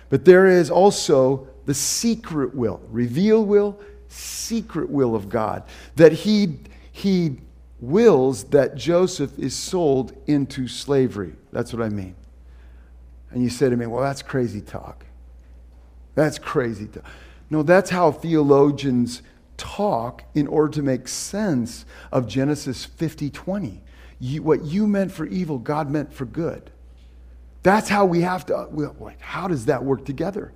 But 0.10 0.26
there 0.26 0.48
is 0.48 0.72
also 0.72 1.48
the 1.68 1.76
secret 1.76 2.56
will, 2.56 2.82
revealed 2.90 3.48
will, 3.48 3.80
secret 4.08 4.90
will 4.90 5.14
of 5.14 5.30
God. 5.30 5.62
That 5.98 6.14
He, 6.14 6.58
he 6.92 7.38
wills 7.80 8.46
that 8.46 8.74
Joseph 8.74 9.38
is 9.38 9.56
sold 9.56 10.20
into 10.26 10.68
slavery. 10.68 11.34
That's 11.52 11.72
what 11.72 11.84
I 11.84 11.90
mean. 11.90 12.16
And 13.34 13.44
you 13.44 13.50
say 13.50 13.70
to 13.70 13.76
me, 13.76 13.88
well, 13.88 14.04
that's 14.04 14.22
crazy 14.22 14.62
talk. 14.62 15.06
That's 16.16 16.38
crazy 16.38 16.86
talk. 16.86 17.04
No, 17.50 17.64
that's 17.64 17.90
how 17.90 18.12
theologians 18.12 19.24
talk 19.58 20.24
in 20.36 20.48
order 20.48 20.72
to 20.74 20.82
make 20.82 21.08
sense 21.08 21.86
of 22.12 22.28
Genesis 22.28 22.86
50 22.86 23.30
20. 23.30 23.82
You, 24.20 24.44
what 24.44 24.64
you 24.64 24.88
meant 24.88 25.12
for 25.12 25.26
evil, 25.26 25.58
God 25.58 25.90
meant 25.90 26.14
for 26.14 26.26
good. 26.26 26.72
That's 27.64 27.90
how 27.90 28.06
we 28.06 28.22
have 28.22 28.46
to, 28.48 28.68
like, 29.00 29.20
how 29.22 29.48
does 29.48 29.66
that 29.66 29.84
work 29.84 30.06
together? 30.06 30.54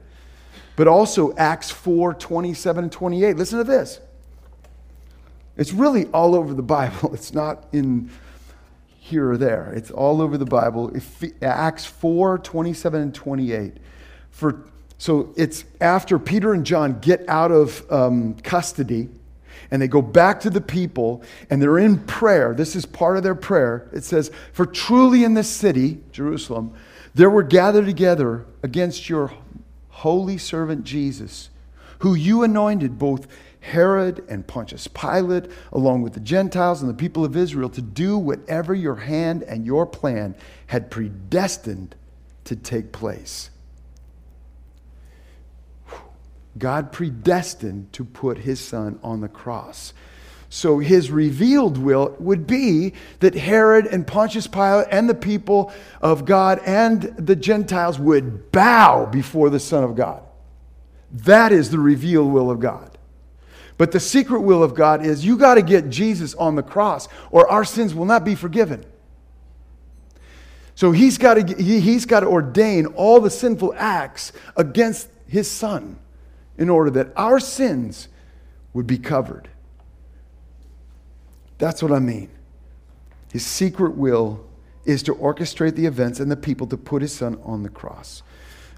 But 0.75 0.87
also 0.87 1.35
Acts 1.35 1.71
4 1.71 2.13
27 2.13 2.83
and 2.83 2.91
28. 2.91 3.37
Listen 3.37 3.57
to 3.57 3.63
this. 3.63 3.99
It's 5.55 5.73
really 5.73 6.05
all 6.07 6.35
over 6.35 6.53
the 6.53 6.61
Bible. 6.61 7.11
It's 7.13 7.33
not 7.33 7.65
in 7.71 8.11
here 9.07 9.31
or 9.31 9.37
there. 9.37 9.71
It's 9.73 9.89
all 9.89 10.21
over 10.21 10.37
the 10.37 10.45
Bible. 10.45 10.91
Acts 11.41 11.85
4 11.85 12.39
27 12.39 13.01
and 13.01 13.15
28. 13.15 13.77
For, 14.31 14.65
so 14.97 15.33
it's 15.37 15.63
after 15.79 16.19
Peter 16.19 16.53
and 16.53 16.65
John 16.65 16.99
get 16.99 17.27
out 17.29 17.51
of 17.51 17.89
um, 17.91 18.35
custody 18.35 19.09
and 19.71 19.81
they 19.81 19.87
go 19.87 20.01
back 20.01 20.41
to 20.41 20.49
the 20.49 20.61
people 20.61 21.23
and 21.49 21.61
they're 21.61 21.79
in 21.79 21.99
prayer. 21.99 22.53
This 22.53 22.75
is 22.75 22.85
part 22.85 23.17
of 23.17 23.23
their 23.23 23.35
prayer. 23.35 23.89
It 23.93 24.03
says, 24.03 24.29
For 24.51 24.65
truly 24.65 25.23
in 25.23 25.33
this 25.33 25.49
city, 25.49 25.99
Jerusalem, 26.11 26.73
there 27.15 27.29
were 27.29 27.43
gathered 27.43 27.85
together 27.85 28.45
against 28.61 29.09
your 29.09 29.31
holy 29.89 30.37
servant 30.37 30.83
Jesus, 30.83 31.49
who 31.99 32.13
you 32.13 32.43
anointed 32.43 32.99
both 32.99 33.27
Herod 33.59 34.23
and 34.29 34.47
Pontius 34.47 34.87
Pilate, 34.87 35.51
along 35.71 36.01
with 36.01 36.13
the 36.13 36.19
Gentiles 36.19 36.81
and 36.81 36.89
the 36.89 36.95
people 36.95 37.25
of 37.25 37.35
Israel, 37.35 37.69
to 37.69 37.81
do 37.81 38.17
whatever 38.17 38.73
your 38.73 38.95
hand 38.95 39.43
and 39.43 39.65
your 39.65 39.85
plan 39.85 40.35
had 40.67 40.91
predestined 40.91 41.95
to 42.45 42.55
take 42.55 42.91
place. 42.91 43.49
God 46.57 46.91
predestined 46.91 47.93
to 47.93 48.03
put 48.03 48.39
his 48.39 48.59
son 48.59 48.99
on 49.03 49.21
the 49.21 49.27
cross. 49.27 49.93
So 50.49 50.79
his 50.79 51.11
revealed 51.11 51.77
will 51.77 52.15
would 52.19 52.47
be 52.47 52.93
that 53.19 53.35
Herod 53.35 53.85
and 53.85 54.07
Pontius 54.07 54.47
Pilate 54.47 54.87
and 54.91 55.09
the 55.09 55.13
people 55.13 55.73
of 56.01 56.25
God 56.25 56.61
and 56.65 57.01
the 57.01 57.35
Gentiles 57.35 57.99
would 57.99 58.51
bow 58.51 59.05
before 59.05 59.49
the 59.49 59.59
Son 59.59 59.83
of 59.83 59.95
God. 59.95 60.23
That 61.11 61.51
is 61.51 61.69
the 61.69 61.79
revealed 61.79 62.31
will 62.31 62.49
of 62.49 62.59
God. 62.59 62.96
But 63.77 63.91
the 63.91 63.99
secret 63.99 64.41
will 64.41 64.63
of 64.63 64.73
God 64.73 65.05
is 65.05 65.23
you 65.23 65.37
got 65.37 65.55
to 65.55 65.61
get 65.61 65.89
Jesus 65.89 66.33
on 66.35 66.55
the 66.55 66.63
cross 66.63 67.07
or 67.29 67.49
our 67.49 67.63
sins 67.63 67.93
will 67.93 68.05
not 68.05 68.25
be 68.25 68.35
forgiven. 68.35 68.85
So 70.73 70.91
he's 70.91 71.17
got 71.17 71.35
to, 71.35 71.55
he's 71.55 72.05
got 72.05 72.21
to 72.21 72.27
ordain 72.27 72.85
all 72.87 73.19
the 73.19 73.29
sinful 73.29 73.73
acts 73.77 74.31
against 74.55 75.09
his 75.27 75.49
son 75.49 75.97
in 76.57 76.69
order 76.69 76.89
that 76.91 77.13
our 77.15 77.39
sins 77.39 78.07
would 78.73 78.87
be 78.87 78.97
covered. 78.97 79.49
That's 81.57 81.81
what 81.81 81.91
I 81.91 81.99
mean. 81.99 82.29
His 83.31 83.45
secret 83.45 83.97
will 83.97 84.45
is 84.85 85.03
to 85.03 85.15
orchestrate 85.15 85.75
the 85.75 85.85
events 85.85 86.19
and 86.19 86.31
the 86.31 86.37
people 86.37 86.67
to 86.67 86.77
put 86.77 87.01
his 87.01 87.13
son 87.13 87.39
on 87.43 87.63
the 87.63 87.69
cross. 87.69 88.23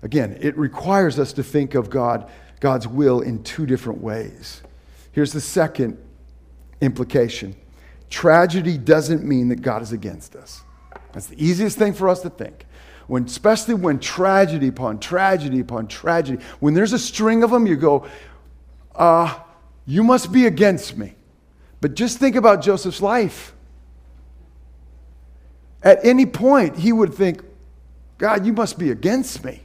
Again, 0.02 0.38
it 0.42 0.58
requires 0.58 1.20
us 1.20 1.34
to 1.34 1.44
think 1.44 1.76
of 1.76 1.90
God, 1.90 2.30
God's 2.60 2.88
will 2.88 3.22
in 3.22 3.44
two 3.44 3.66
different 3.66 4.02
ways. 4.02 4.62
Here's 5.12 5.34
the 5.34 5.42
second 5.42 5.98
implication 6.82 7.56
tragedy 8.10 8.78
doesn't 8.78 9.24
mean 9.24 9.50
that 9.50 9.62
God 9.62 9.82
is 9.82 9.92
against 9.92 10.36
us. 10.36 10.64
That's 11.12 11.28
the 11.28 11.44
easiest 11.44 11.78
thing 11.78 11.94
for 11.94 12.10
us 12.10 12.22
to 12.22 12.30
think. 12.30 12.66
When, 13.08 13.26
especially 13.26 13.74
when 13.74 14.00
tragedy 14.00 14.68
upon 14.68 15.00
tragedy 15.00 15.60
upon 15.60 15.88
tragedy, 15.88 16.44
when 16.60 16.74
there's 16.74 16.94
a 16.94 17.00
string 17.00 17.44
of 17.44 17.52
them, 17.52 17.66
you 17.66 17.76
go, 17.76 18.08
uh, 18.96 19.40
you 19.86 20.04
must 20.04 20.32
be 20.32 20.46
against 20.46 20.98
me. 20.98 21.16
But 21.82 21.96
just 21.96 22.20
think 22.20 22.36
about 22.36 22.62
Joseph's 22.62 23.02
life. 23.02 23.54
At 25.82 26.04
any 26.06 26.26
point, 26.26 26.78
he 26.78 26.92
would 26.92 27.14
think, 27.14 27.42
God, 28.18 28.46
you 28.46 28.54
must 28.54 28.78
be 28.78 28.92
against 28.92 29.44
me. 29.44 29.62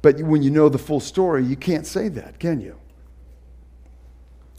But 0.00 0.20
when 0.20 0.42
you 0.42 0.50
know 0.50 0.68
the 0.68 0.78
full 0.78 1.00
story, 1.00 1.44
you 1.44 1.54
can't 1.54 1.86
say 1.86 2.08
that, 2.08 2.40
can 2.40 2.60
you? 2.60 2.76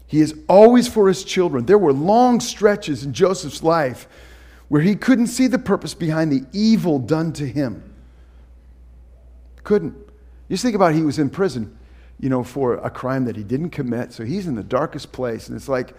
He 0.06 0.20
is 0.20 0.34
always 0.48 0.86
for 0.86 1.08
his 1.08 1.24
children. 1.24 1.66
There 1.66 1.78
were 1.78 1.92
long 1.92 2.40
stretches 2.40 3.04
in 3.04 3.12
Joseph's 3.12 3.62
life 3.62 4.06
where 4.68 4.82
he 4.82 4.94
couldn't 4.96 5.28
see 5.28 5.46
the 5.46 5.58
purpose 5.58 5.94
behind 5.94 6.30
the 6.32 6.44
evil 6.52 6.98
done 6.98 7.32
to 7.34 7.46
him. 7.46 7.94
Couldn't. 9.62 9.94
Just 10.50 10.62
think 10.62 10.74
about 10.74 10.92
it, 10.92 10.96
he 10.96 11.02
was 11.02 11.18
in 11.18 11.30
prison, 11.30 11.76
you 12.20 12.28
know, 12.28 12.44
for 12.44 12.74
a 12.74 12.90
crime 12.90 13.24
that 13.24 13.36
he 13.36 13.42
didn't 13.42 13.70
commit. 13.70 14.12
So 14.12 14.24
he's 14.24 14.46
in 14.46 14.54
the 14.54 14.62
darkest 14.62 15.10
place. 15.10 15.48
And 15.48 15.56
it's 15.56 15.68
like, 15.68 15.94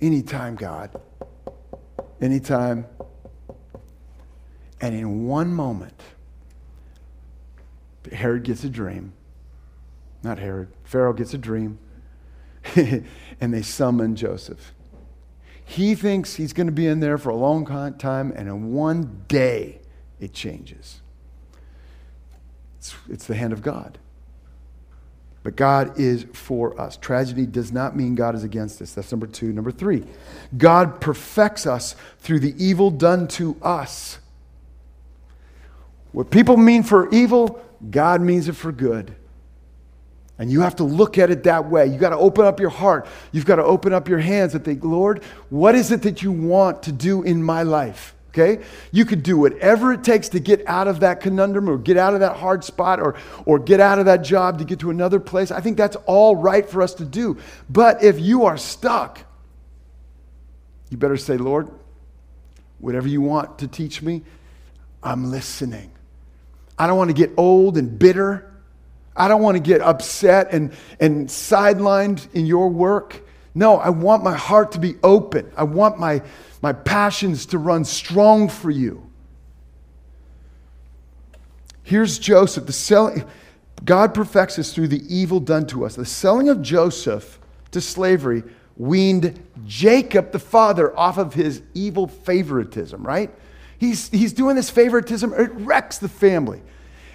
anytime, 0.00 0.54
God. 0.54 0.90
Anytime. 2.20 2.86
And 4.80 4.94
in 4.94 5.26
one 5.26 5.52
moment, 5.52 6.00
Herod 8.12 8.44
gets 8.44 8.64
a 8.64 8.68
dream. 8.68 9.12
Not 10.22 10.38
Herod, 10.38 10.68
Pharaoh 10.84 11.12
gets 11.12 11.32
a 11.32 11.38
dream. 11.38 11.78
and 12.74 13.54
they 13.54 13.62
summon 13.62 14.16
Joseph. 14.16 14.74
He 15.64 15.94
thinks 15.94 16.34
he's 16.34 16.52
going 16.52 16.66
to 16.66 16.72
be 16.72 16.86
in 16.86 17.00
there 17.00 17.16
for 17.16 17.30
a 17.30 17.36
long 17.36 17.64
time, 17.64 18.32
and 18.34 18.48
in 18.48 18.72
one 18.72 19.24
day, 19.28 19.80
it 20.18 20.32
changes. 20.32 21.00
It's, 22.78 22.96
it's 23.08 23.26
the 23.26 23.36
hand 23.36 23.52
of 23.52 23.62
God. 23.62 23.98
But 25.42 25.56
God 25.56 25.98
is 25.98 26.26
for 26.32 26.78
us. 26.78 26.96
Tragedy 26.96 27.46
does 27.46 27.72
not 27.72 27.96
mean 27.96 28.14
God 28.14 28.34
is 28.34 28.44
against 28.44 28.82
us. 28.82 28.92
That's 28.92 29.10
number 29.10 29.26
two. 29.26 29.52
Number 29.52 29.70
three, 29.70 30.04
God 30.56 31.00
perfects 31.00 31.66
us 31.66 31.96
through 32.18 32.40
the 32.40 32.54
evil 32.62 32.90
done 32.90 33.26
to 33.28 33.56
us. 33.62 34.18
What 36.12 36.30
people 36.30 36.56
mean 36.56 36.82
for 36.82 37.08
evil, 37.10 37.64
God 37.90 38.20
means 38.20 38.48
it 38.48 38.56
for 38.56 38.72
good. 38.72 39.14
And 40.40 40.50
you 40.50 40.62
have 40.62 40.76
to 40.76 40.84
look 40.84 41.18
at 41.18 41.30
it 41.30 41.42
that 41.42 41.68
way. 41.68 41.86
You 41.86 41.98
got 41.98 42.10
to 42.10 42.16
open 42.16 42.46
up 42.46 42.60
your 42.60 42.70
heart. 42.70 43.06
You've 43.30 43.44
got 43.44 43.56
to 43.56 43.62
open 43.62 43.92
up 43.92 44.08
your 44.08 44.20
hands 44.20 44.54
and 44.54 44.64
think, 44.64 44.82
Lord, 44.82 45.22
what 45.50 45.74
is 45.74 45.92
it 45.92 46.00
that 46.00 46.22
you 46.22 46.32
want 46.32 46.84
to 46.84 46.92
do 46.92 47.22
in 47.22 47.42
my 47.42 47.62
life? 47.62 48.14
Okay? 48.30 48.64
You 48.90 49.04
could 49.04 49.22
do 49.22 49.36
whatever 49.36 49.92
it 49.92 50.02
takes 50.02 50.30
to 50.30 50.40
get 50.40 50.66
out 50.66 50.88
of 50.88 51.00
that 51.00 51.20
conundrum 51.20 51.68
or 51.68 51.76
get 51.76 51.98
out 51.98 52.14
of 52.14 52.20
that 52.20 52.36
hard 52.36 52.64
spot 52.64 53.00
or, 53.00 53.16
or 53.44 53.58
get 53.58 53.80
out 53.80 53.98
of 53.98 54.06
that 54.06 54.22
job 54.22 54.60
to 54.60 54.64
get 54.64 54.78
to 54.78 54.88
another 54.88 55.20
place. 55.20 55.50
I 55.50 55.60
think 55.60 55.76
that's 55.76 55.96
all 56.06 56.34
right 56.34 56.66
for 56.66 56.80
us 56.80 56.94
to 56.94 57.04
do. 57.04 57.36
But 57.68 58.02
if 58.02 58.18
you 58.18 58.46
are 58.46 58.56
stuck, 58.56 59.20
you 60.88 60.96
better 60.96 61.18
say, 61.18 61.36
Lord, 61.36 61.68
whatever 62.78 63.08
you 63.08 63.20
want 63.20 63.58
to 63.58 63.68
teach 63.68 64.00
me, 64.00 64.22
I'm 65.02 65.30
listening. 65.30 65.90
I 66.78 66.86
don't 66.86 66.96
want 66.96 67.10
to 67.10 67.14
get 67.14 67.30
old 67.36 67.76
and 67.76 67.98
bitter. 67.98 68.49
I 69.16 69.28
don't 69.28 69.42
want 69.42 69.56
to 69.56 69.62
get 69.62 69.80
upset 69.80 70.52
and, 70.52 70.72
and 70.98 71.28
sidelined 71.28 72.32
in 72.34 72.46
your 72.46 72.68
work. 72.68 73.22
No, 73.54 73.76
I 73.78 73.90
want 73.90 74.22
my 74.22 74.36
heart 74.36 74.72
to 74.72 74.78
be 74.78 74.94
open. 75.02 75.50
I 75.56 75.64
want 75.64 75.98
my, 75.98 76.22
my 76.62 76.72
passions 76.72 77.46
to 77.46 77.58
run 77.58 77.84
strong 77.84 78.48
for 78.48 78.70
you. 78.70 79.10
Here's 81.82 82.18
Joseph. 82.18 82.66
The 82.66 82.72
selling, 82.72 83.24
God 83.84 84.14
perfects 84.14 84.58
us 84.58 84.72
through 84.72 84.88
the 84.88 85.02
evil 85.14 85.40
done 85.40 85.66
to 85.68 85.84
us. 85.84 85.96
The 85.96 86.04
selling 86.06 86.48
of 86.48 86.62
Joseph 86.62 87.40
to 87.72 87.80
slavery 87.80 88.44
weaned 88.76 89.42
Jacob, 89.66 90.32
the 90.32 90.38
father, 90.38 90.96
off 90.96 91.18
of 91.18 91.34
his 91.34 91.62
evil 91.74 92.06
favoritism, 92.06 93.02
right? 93.02 93.30
He's, 93.78 94.08
he's 94.08 94.32
doing 94.32 94.56
this 94.56 94.70
favoritism, 94.70 95.34
it 95.34 95.50
wrecks 95.54 95.98
the 95.98 96.08
family. 96.08 96.62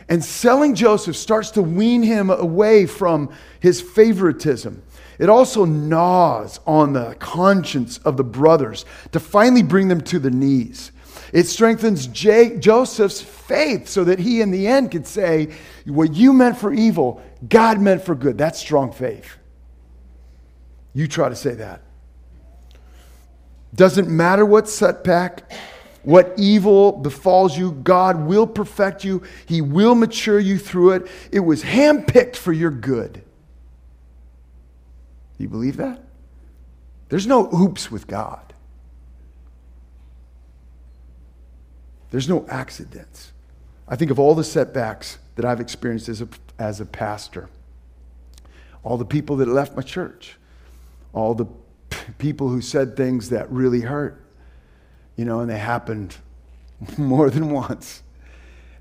And 0.08 0.24
selling 0.24 0.76
Joseph 0.76 1.16
starts 1.16 1.52
to 1.52 1.62
wean 1.62 2.04
him 2.04 2.30
away 2.30 2.86
from 2.86 3.32
his 3.60 3.82
favoritism. 3.82 4.84
It 5.18 5.30
also 5.30 5.66
gnaws 5.66 6.60
on 6.68 6.94
the 6.94 7.16
conscience 7.20 7.98
of 8.00 8.18
the 8.18 8.24
brothers 8.24 8.86
to 9.14 9.20
finally 9.20 9.64
bring 9.64 9.88
them 9.88 10.02
to 10.02 10.20
the 10.20 10.30
knees. 10.30 10.92
It 11.34 11.48
strengthens 11.48 12.08
J- 12.08 12.58
Joseph's 12.60 13.22
faith 13.22 13.88
so 13.88 14.04
that 14.04 14.20
he, 14.20 14.42
in 14.42 14.52
the 14.52 14.68
end, 14.68 14.92
could 14.92 15.08
say, 15.08 15.54
What 15.86 16.14
you 16.14 16.34
meant 16.34 16.58
for 16.58 16.72
evil, 16.72 17.22
God 17.48 17.80
meant 17.80 18.04
for 18.04 18.16
good. 18.16 18.38
That's 18.38 18.60
strong 18.60 18.92
faith. 18.92 19.38
You 20.94 21.08
try 21.08 21.30
to 21.30 21.36
say 21.36 21.56
that. 21.56 21.82
Doesn't 23.74 24.08
matter 24.08 24.46
what 24.46 24.70
setback, 24.70 25.52
what 26.06 26.34
evil 26.38 26.94
befalls 26.94 27.58
you, 27.58 27.72
God 27.72 28.26
will 28.26 28.48
perfect 28.48 29.04
you. 29.04 29.24
He 29.46 29.62
will 29.62 29.96
mature 29.96 30.40
you 30.40 30.58
through 30.58 30.92
it. 30.92 31.08
It 31.32 31.42
was 31.42 31.64
handpicked 31.64 32.36
for 32.36 32.54
your 32.54 32.72
good. 32.72 33.24
You 35.38 35.50
believe 35.50 35.78
that? 35.78 36.04
There's 37.10 37.28
no 37.28 37.50
oops 37.54 37.92
with 37.92 38.08
God. 38.08 38.54
There's 42.12 42.30
no 42.30 42.46
accidents. 42.50 43.34
I 43.88 43.96
think 43.96 44.12
of 44.12 44.20
all 44.20 44.36
the 44.36 44.44
setbacks 44.44 45.18
that 45.36 45.46
I've 45.46 45.60
experienced 45.60 46.08
as 46.10 46.22
a, 46.22 46.28
as 46.58 46.80
a 46.80 46.86
pastor. 46.86 47.50
all 48.84 48.98
the 48.98 49.06
people 49.06 49.36
that 49.38 49.48
left 49.48 49.76
my 49.76 49.82
church, 49.82 50.38
all 51.12 51.34
the 51.34 51.46
p- 51.90 52.14
people 52.20 52.50
who 52.50 52.62
said 52.62 52.96
things 52.96 53.30
that 53.30 53.52
really 53.52 53.82
hurt, 53.82 54.25
you 55.16 55.26
know, 55.26 55.40
and 55.40 55.50
they 55.50 55.58
happened 55.58 56.16
more 56.98 57.30
than 57.30 57.52
once. 57.52 58.04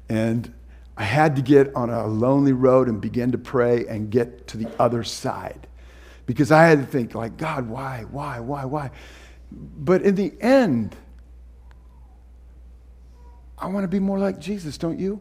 And 0.09 0.53
I 0.97 1.05
had 1.05 1.37
to 1.37 1.43
get 1.43 1.75
on 1.75 1.91
a 1.91 2.07
lonely 2.07 2.53
road 2.53 2.89
and 2.89 3.01
begin 3.01 3.33
to 3.33 3.39
pray 3.39 3.87
and 3.87 4.11
get 4.11 4.47
to 4.49 4.57
the 4.57 4.69
other 4.79 5.03
side. 5.03 5.67
Because 6.27 6.51
I 6.51 6.67
had 6.67 6.79
to 6.81 6.87
think, 6.87 7.15
like, 7.15 7.37
God, 7.37 7.69
why, 7.69 8.05
why, 8.11 8.41
why, 8.41 8.65
why? 8.65 8.91
But 9.51 10.03
in 10.03 10.15
the 10.15 10.33
end, 10.41 10.97
I 13.59 13.69
want 13.69 13.85
to 13.85 13.89
be 13.89 14.01
more 14.01 14.19
like 14.19 14.39
Jesus, 14.39 14.79
don't 14.79 14.99
you? 14.99 15.21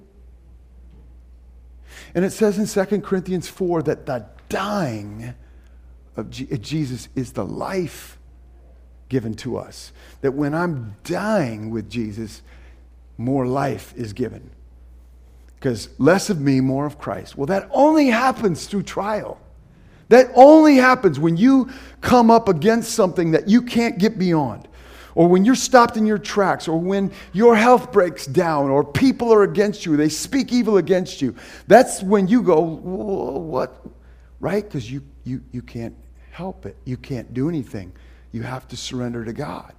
And 2.16 2.24
it 2.24 2.32
says 2.32 2.58
in 2.58 2.86
2 2.88 3.02
Corinthians 3.02 3.48
4 3.48 3.84
that 3.84 4.06
the 4.06 4.26
dying 4.50 5.34
of 6.16 6.30
Jesus 6.30 7.10
is 7.16 7.34
the 7.34 7.46
life 7.46 8.18
given 9.14 9.36
to 9.36 9.58
us. 9.58 9.92
That 10.22 10.32
when 10.32 10.56
I'm 10.56 10.96
dying 11.04 11.70
with 11.70 11.88
Jesus, 11.88 12.42
more 13.16 13.46
life 13.46 13.94
is 13.96 14.12
given. 14.12 14.50
Because 15.54 15.88
less 16.00 16.32
of 16.32 16.42
me, 16.42 16.62
more 16.62 16.88
of 16.88 16.98
Christ. 16.98 17.38
Well, 17.38 17.46
that 17.46 17.70
only 17.72 18.08
happens 18.08 18.66
through 18.66 18.84
trial. 18.84 19.40
That 20.10 20.32
only 20.34 20.78
happens 20.78 21.20
when 21.20 21.38
you 21.38 21.70
come 22.02 22.32
up 22.32 22.50
against 22.50 22.96
something 22.96 23.30
that 23.32 23.48
you 23.48 23.62
can't 23.62 24.00
get 24.00 24.18
beyond 24.18 24.68
or 25.14 25.28
when 25.28 25.46
you're 25.46 25.54
stopped 25.54 25.96
in 25.96 26.08
your 26.08 26.18
tracks, 26.18 26.68
or 26.68 26.80
when 26.80 27.12
your 27.34 27.56
health 27.56 27.92
breaks 27.92 28.26
down, 28.26 28.72
or 28.72 28.84
people 28.84 29.32
are 29.32 29.44
against 29.44 29.86
you, 29.86 29.96
they 29.96 30.10
speak 30.10 30.52
evil 30.52 30.78
against 30.78 31.22
you, 31.22 31.36
that's 31.68 32.02
when 32.02 32.28
you 32.28 32.42
go, 32.42 32.60
Whoa, 32.60 33.38
what? 33.38 33.86
Right? 34.40 34.64
Because 34.64 34.92
you, 34.92 35.04
you, 35.24 35.44
you 35.52 35.62
can't 35.62 35.96
help 36.32 36.66
it. 36.66 36.76
You 36.84 36.98
can't 36.98 37.32
do 37.32 37.48
anything. 37.48 37.94
You 38.34 38.42
have 38.42 38.68
to 38.68 38.76
surrender 38.76 39.24
to 39.24 39.32
God. 39.32 39.72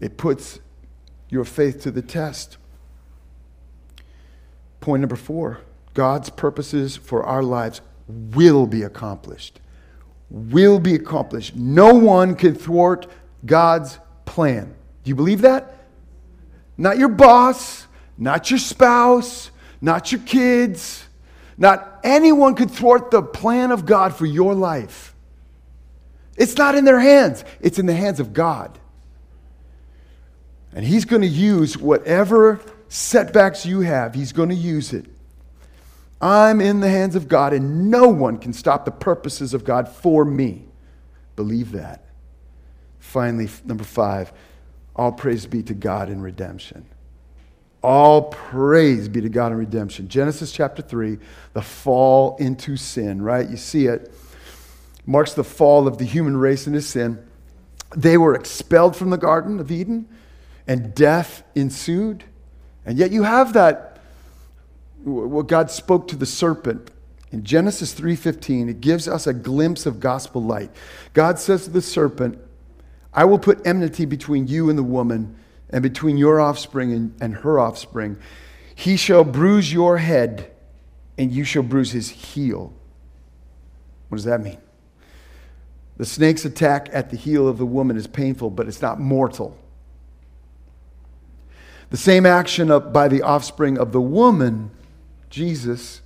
It 0.00 0.16
puts 0.16 0.60
your 1.28 1.44
faith 1.44 1.82
to 1.82 1.90
the 1.90 2.00
test. 2.00 2.56
Point 4.80 5.02
number 5.02 5.16
four 5.16 5.60
God's 5.92 6.30
purposes 6.30 6.96
for 6.96 7.22
our 7.24 7.42
lives 7.42 7.82
will 8.06 8.66
be 8.66 8.82
accomplished 8.82 9.60
will 10.30 10.78
be 10.78 10.94
accomplished. 10.94 11.56
No 11.56 11.94
one 11.94 12.34
can 12.34 12.54
thwart 12.54 13.06
God's 13.44 13.98
plan. 14.24 14.74
Do 15.04 15.08
you 15.08 15.14
believe 15.14 15.42
that? 15.42 15.74
Not 16.76 16.98
your 16.98 17.08
boss, 17.08 17.86
not 18.16 18.50
your 18.50 18.58
spouse, 18.58 19.50
not 19.80 20.12
your 20.12 20.20
kids, 20.22 21.04
not 21.56 22.00
anyone 22.04 22.54
could 22.54 22.70
thwart 22.70 23.10
the 23.10 23.22
plan 23.22 23.72
of 23.72 23.86
God 23.86 24.14
for 24.14 24.26
your 24.26 24.54
life. 24.54 25.14
It's 26.38 26.56
not 26.56 26.74
in 26.74 26.86
their 26.86 27.00
hands, 27.00 27.44
it's 27.60 27.78
in 27.78 27.84
the 27.84 27.94
hands 27.94 28.20
of 28.20 28.32
God. 28.32 28.78
And 30.72 30.86
He's 30.86 31.04
going 31.04 31.22
to 31.22 31.28
use 31.28 31.76
whatever 31.76 32.60
setbacks 32.88 33.66
you 33.66 33.80
have, 33.80 34.14
He's 34.14 34.32
going 34.32 34.48
to 34.48 34.54
use 34.54 34.94
it 34.94 35.04
I'm 36.20 36.60
in 36.60 36.80
the 36.80 36.88
hands 36.88 37.14
of 37.14 37.28
God, 37.28 37.52
and 37.52 37.90
no 37.90 38.08
one 38.08 38.38
can 38.38 38.52
stop 38.52 38.84
the 38.84 38.90
purposes 38.90 39.54
of 39.54 39.64
God 39.64 39.88
for 39.88 40.24
me. 40.24 40.64
Believe 41.36 41.72
that. 41.72 42.06
Finally, 42.98 43.48
number 43.64 43.84
five, 43.84 44.32
all 44.96 45.12
praise 45.12 45.46
be 45.46 45.62
to 45.62 45.74
God 45.74 46.10
in 46.10 46.20
redemption. 46.20 46.84
All 47.82 48.22
praise 48.22 49.08
be 49.08 49.20
to 49.20 49.28
God 49.28 49.52
in 49.52 49.58
redemption. 49.58 50.08
Genesis 50.08 50.50
chapter 50.50 50.82
3, 50.82 51.18
the 51.52 51.62
fall 51.62 52.36
into 52.38 52.76
sin, 52.76 53.22
right? 53.22 53.48
You 53.48 53.56
see 53.56 53.86
it. 53.86 54.12
Marks 55.08 55.32
the 55.32 55.42
fall 55.42 55.88
of 55.88 55.98
the 55.98 56.04
human 56.04 56.36
race 56.36 56.66
into 56.66 56.82
sin. 56.82 57.18
They 57.96 58.18
were 58.18 58.34
expelled 58.34 58.94
from 58.94 59.10
the 59.10 59.16
Garden 59.16 59.58
of 59.58 59.70
Eden, 59.70 60.06
and 60.66 60.94
death 60.94 61.42
ensued. 61.54 62.24
And 62.84 62.98
yet 62.98 63.10
you 63.10 63.22
have 63.22 63.54
that 63.54 63.98
what 65.04 65.46
God 65.46 65.70
spoke 65.70 66.08
to 66.08 66.16
the 66.16 66.26
serpent 66.26 66.90
in 67.30 67.44
Genesis 67.44 67.92
3:15, 67.92 68.68
it 68.68 68.80
gives 68.80 69.06
us 69.06 69.26
a 69.26 69.34
glimpse 69.34 69.86
of 69.86 70.00
gospel 70.00 70.42
light. 70.42 70.70
God 71.12 71.38
says 71.38 71.64
to 71.64 71.70
the 71.70 71.82
serpent, 71.82 72.38
I 73.12 73.24
will 73.24 73.38
put 73.38 73.66
enmity 73.66 74.04
between 74.04 74.46
you 74.46 74.70
and 74.70 74.78
the 74.78 74.82
woman, 74.82 75.34
and 75.70 75.82
between 75.82 76.16
your 76.16 76.40
offspring 76.40 76.92
and, 76.92 77.14
and 77.20 77.34
her 77.36 77.58
offspring. 77.58 78.16
He 78.74 78.96
shall 78.96 79.24
bruise 79.24 79.72
your 79.72 79.98
head, 79.98 80.50
and 81.18 81.30
you 81.30 81.44
shall 81.44 81.62
bruise 81.62 81.92
his 81.92 82.08
heel. 82.08 82.72
What 84.08 84.16
does 84.16 84.24
that 84.24 84.42
mean? 84.42 84.58
The 85.98 86.06
snake's 86.06 86.44
attack 86.44 86.88
at 86.92 87.10
the 87.10 87.16
heel 87.16 87.46
of 87.46 87.58
the 87.58 87.66
woman 87.66 87.96
is 87.96 88.06
painful, 88.06 88.50
but 88.50 88.66
it's 88.66 88.80
not 88.80 88.98
mortal. 88.98 89.58
The 91.90 91.96
same 91.96 92.24
action 92.24 92.68
by 92.92 93.08
the 93.08 93.22
offspring 93.22 93.78
of 93.78 93.92
the 93.92 94.00
woman 94.00 94.70
Jesus, 95.30 96.00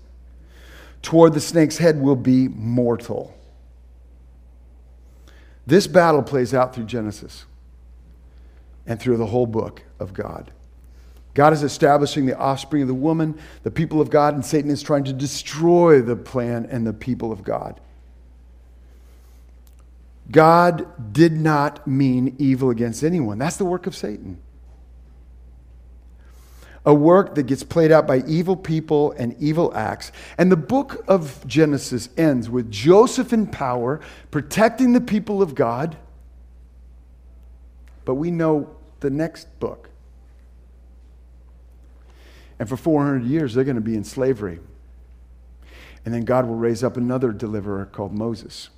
toward 1.01 1.35
the 1.35 1.41
snake's 1.41 1.79
head 1.79 2.01
will 2.01 2.17
be 2.17 2.49
mortal. 2.49 3.37
This 5.67 5.87
battle 5.87 6.23
plays 6.23 6.55
out 6.55 6.75
through 6.75 6.87
Genesis 6.87 7.45
and 8.87 8.99
through 8.99 9.17
the 9.17 9.27
whole 9.27 9.47
book 9.47 9.85
of 10.01 10.13
God. 10.13 10.51
God 11.35 11.53
is 11.53 11.63
establishing 11.63 12.27
the 12.27 12.37
offspring 12.37 12.83
of 12.83 12.89
the 12.89 12.95
woman, 12.95 13.39
the 13.63 13.71
people 13.71 14.01
of 14.01 14.11
God, 14.11 14.35
and 14.35 14.45
Satan 14.45 14.71
is 14.71 14.83
trying 14.83 15.05
to 15.05 15.13
destroy 15.13 16.03
the 16.03 16.17
plan 16.17 16.67
and 16.67 16.87
the 16.87 16.93
people 16.93 17.33
of 17.33 17.43
God. 17.43 17.81
God 20.33 21.13
did 21.13 21.33
not 21.33 21.87
mean 21.87 22.35
evil 22.39 22.71
against 22.71 23.05
anyone. 23.05 23.39
That's 23.39 23.57
the 23.57 23.65
work 23.65 23.87
of 23.87 23.95
Satan 23.95 24.43
a 26.85 26.93
work 26.93 27.37
that 27.37 27.45
gets 27.45 27.63
played 27.63 27.93
out 27.93 28.07
by 28.07 28.23
evil 28.27 28.57
people 28.57 29.13
and 29.13 29.37
evil 29.39 29.73
acts. 29.75 30.11
And 30.37 30.51
the 30.51 30.57
book 30.57 31.05
of 31.07 31.47
Genesis 31.47 32.09
ends 32.17 32.51
with 32.51 32.71
Joseph 32.71 33.33
in 33.33 33.47
power, 33.47 34.01
protecting 34.31 34.93
the 34.93 35.01
people 35.01 35.43
of 35.43 35.55
God. 35.55 35.97
But 38.05 38.15
we 38.15 38.31
know 38.33 38.75
the 39.01 39.11
next 39.11 39.61
book. 39.61 39.91
And 42.59 42.69
for 42.69 42.77
400 42.77 43.25
years, 43.25 43.55
they're 43.55 43.65
going 43.65 43.77
to 43.77 43.81
be 43.81 43.95
in 43.95 44.05
slavery. 44.05 44.59
And 46.05 46.13
then 46.13 46.25
God 46.25 46.47
will 46.47 46.57
raise 46.57 46.83
up 46.83 46.97
another 46.97 47.31
deliverer 47.31 47.87
called 47.87 48.13
Moses. 48.13 48.71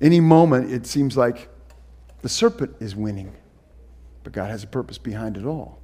Any 0.00 0.20
moment, 0.20 0.72
it 0.72 0.86
seems 0.86 1.16
like 1.16 1.48
the 2.22 2.28
serpent 2.28 2.76
is 2.80 2.96
winning. 2.96 3.34
But 4.22 4.32
God 4.32 4.50
has 4.50 4.64
a 4.64 4.66
purpose 4.66 4.98
behind 4.98 5.36
it 5.36 5.44
all 5.44 5.78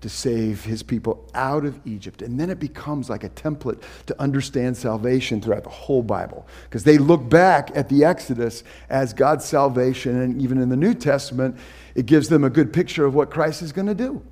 to 0.00 0.08
save 0.10 0.64
his 0.64 0.82
people 0.82 1.26
out 1.34 1.64
of 1.64 1.80
Egypt. 1.86 2.20
And 2.20 2.38
then 2.38 2.50
it 2.50 2.60
becomes 2.60 3.08
like 3.08 3.24
a 3.24 3.30
template 3.30 3.82
to 4.04 4.20
understand 4.20 4.76
salvation 4.76 5.40
throughout 5.40 5.64
the 5.64 5.70
whole 5.70 6.02
Bible. 6.02 6.46
Because 6.64 6.84
they 6.84 6.98
look 6.98 7.26
back 7.28 7.70
at 7.74 7.88
the 7.88 8.04
Exodus 8.04 8.64
as 8.90 9.14
God's 9.14 9.46
salvation, 9.46 10.20
and 10.20 10.42
even 10.42 10.60
in 10.60 10.68
the 10.68 10.76
New 10.76 10.92
Testament, 10.92 11.56
it 11.94 12.04
gives 12.04 12.28
them 12.28 12.44
a 12.44 12.50
good 12.50 12.70
picture 12.70 13.06
of 13.06 13.14
what 13.14 13.30
Christ 13.30 13.62
is 13.62 13.72
going 13.72 13.86
to 13.86 13.94
do. 13.94 14.22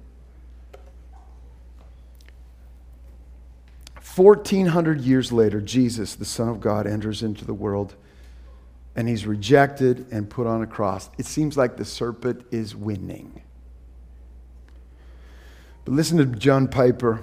1400 4.14 5.01
years 5.01 5.33
later, 5.33 5.62
Jesus, 5.62 6.14
the 6.14 6.27
Son 6.27 6.51
of 6.51 6.61
God, 6.61 6.87
enters 6.87 7.22
into 7.22 7.46
the 7.46 7.55
world 7.55 7.94
and 8.94 9.09
he's 9.09 9.26
rejected 9.26 10.07
and 10.11 10.28
put 10.28 10.46
on 10.46 10.62
a 10.62 10.66
cross. 10.66 11.09
It 11.18 11.26
seems 11.26 11.57
like 11.57 11.76
the 11.76 11.85
serpent 11.85 12.44
is 12.50 12.76
winning. 12.76 13.42
But 15.85 15.94
listen 15.94 16.18
to 16.18 16.26
John 16.26 16.68
Piper 16.68 17.22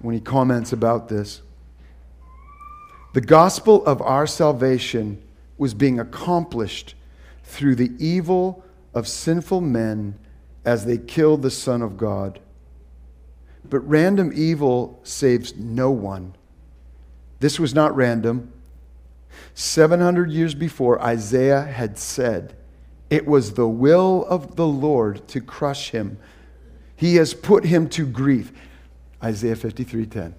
when 0.00 0.14
he 0.14 0.20
comments 0.20 0.72
about 0.72 1.08
this. 1.08 1.42
The 3.14 3.20
gospel 3.20 3.84
of 3.86 4.02
our 4.02 4.26
salvation 4.26 5.22
was 5.56 5.72
being 5.72 5.98
accomplished 5.98 6.94
through 7.44 7.76
the 7.76 7.92
evil 7.98 8.64
of 8.92 9.08
sinful 9.08 9.60
men 9.60 10.18
as 10.64 10.84
they 10.84 10.98
killed 10.98 11.42
the 11.42 11.50
Son 11.50 11.80
of 11.80 11.96
God. 11.96 12.40
But 13.68 13.80
random 13.80 14.32
evil 14.34 15.00
saves 15.02 15.56
no 15.56 15.90
one. 15.90 16.34
This 17.40 17.58
was 17.58 17.74
not 17.74 17.94
random. 17.96 18.52
700 19.54 20.30
years 20.30 20.54
before, 20.54 21.00
Isaiah 21.00 21.62
had 21.62 21.98
said, 21.98 22.54
It 23.10 23.26
was 23.26 23.54
the 23.54 23.68
will 23.68 24.24
of 24.26 24.56
the 24.56 24.66
Lord 24.66 25.26
to 25.28 25.40
crush 25.40 25.90
him. 25.90 26.18
He 26.96 27.16
has 27.16 27.34
put 27.34 27.64
him 27.64 27.88
to 27.90 28.06
grief. 28.06 28.52
Isaiah 29.22 29.56
53:10 29.56 30.34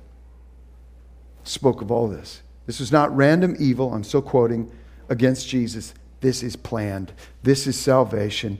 spoke 1.43 1.81
of 1.81 1.91
all 1.91 2.07
this. 2.07 2.41
This 2.65 2.81
is 2.81 2.91
not 2.91 3.15
random 3.15 3.55
evil, 3.59 3.93
I'm 3.93 4.03
still 4.03 4.21
quoting, 4.21 4.71
against 5.09 5.47
Jesus. 5.47 5.93
This 6.19 6.43
is 6.43 6.55
planned. 6.55 7.13
This 7.43 7.67
is 7.67 7.79
salvation. 7.79 8.59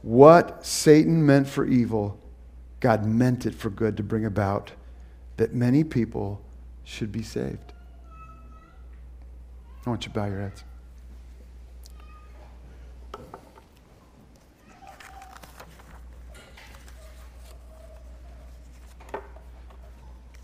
What 0.00 0.64
Satan 0.64 1.24
meant 1.24 1.46
for 1.46 1.64
evil, 1.64 2.18
God 2.80 3.04
meant 3.04 3.46
it 3.46 3.54
for 3.54 3.70
good 3.70 3.96
to 3.98 4.02
bring 4.02 4.24
about 4.24 4.72
that 5.36 5.54
many 5.54 5.84
people 5.84 6.40
should 6.84 7.12
be 7.12 7.22
saved. 7.22 7.71
I 9.84 9.90
want 9.90 10.04
you 10.04 10.12
to 10.12 10.14
bow 10.14 10.26
your 10.26 10.40
heads. 10.40 10.64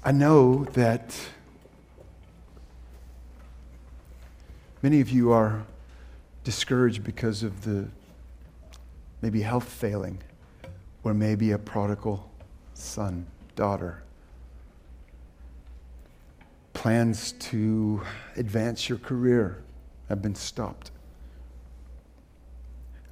I 0.05 0.11
know 0.11 0.65
that 0.73 1.15
many 4.83 5.01
of 5.01 5.11
you 5.11 5.33
are 5.33 5.65
discouraged 6.45 7.05
because 7.05 7.43
of 7.43 7.65
the 7.65 7.89
maybe 9.21 9.43
health 9.43 9.69
failing, 9.69 10.23
or 11.05 11.13
maybe 11.13 11.53
a 11.53 11.59
prodigal 11.59 12.31
son, 12.75 13.27
daughter. 13.55 14.03
Plans 16.79 17.33
to 17.33 18.03
advance 18.37 18.89
your 18.89 18.99
career 18.99 19.65
have 20.09 20.23
been 20.23 20.37
stopped. 20.37 20.93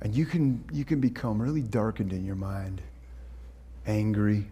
And 0.01 0.15
you 0.15 0.25
can, 0.25 0.63
you 0.73 0.85
can 0.85 1.01
become 1.01 1.43
really 1.43 1.63
darkened 1.63 2.13
in 2.13 2.25
your 2.25 2.37
mind, 2.37 2.81
angry 3.85 4.47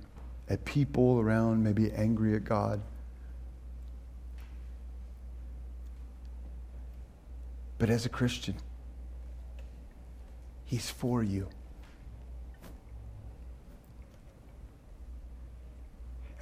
at 0.49 0.65
people 0.65 1.21
around, 1.21 1.63
maybe 1.63 1.93
angry 1.93 2.35
at 2.35 2.43
God. 2.43 2.81
But 7.79 7.91
as 7.91 8.07
a 8.07 8.09
Christian, 8.09 8.57
He's 10.65 10.91
for 10.91 11.23
you. 11.23 11.49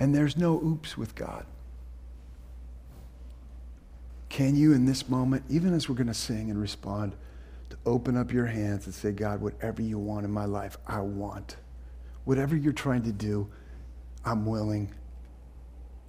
And 0.00 0.14
there's 0.14 0.38
no 0.38 0.54
oops 0.54 0.96
with 0.96 1.14
God. 1.14 1.44
Can 4.32 4.56
you, 4.56 4.72
in 4.72 4.86
this 4.86 5.10
moment, 5.10 5.44
even 5.50 5.74
as 5.74 5.90
we're 5.90 5.94
going 5.94 6.06
to 6.06 6.14
sing 6.14 6.48
and 6.48 6.58
respond, 6.58 7.14
to 7.68 7.76
open 7.84 8.16
up 8.16 8.32
your 8.32 8.46
hands 8.46 8.86
and 8.86 8.94
say, 8.94 9.12
God, 9.12 9.42
whatever 9.42 9.82
you 9.82 9.98
want 9.98 10.24
in 10.24 10.32
my 10.32 10.46
life, 10.46 10.78
I 10.86 11.00
want. 11.02 11.56
Whatever 12.24 12.56
you're 12.56 12.72
trying 12.72 13.02
to 13.02 13.12
do, 13.12 13.50
I'm 14.24 14.46
willing. 14.46 14.94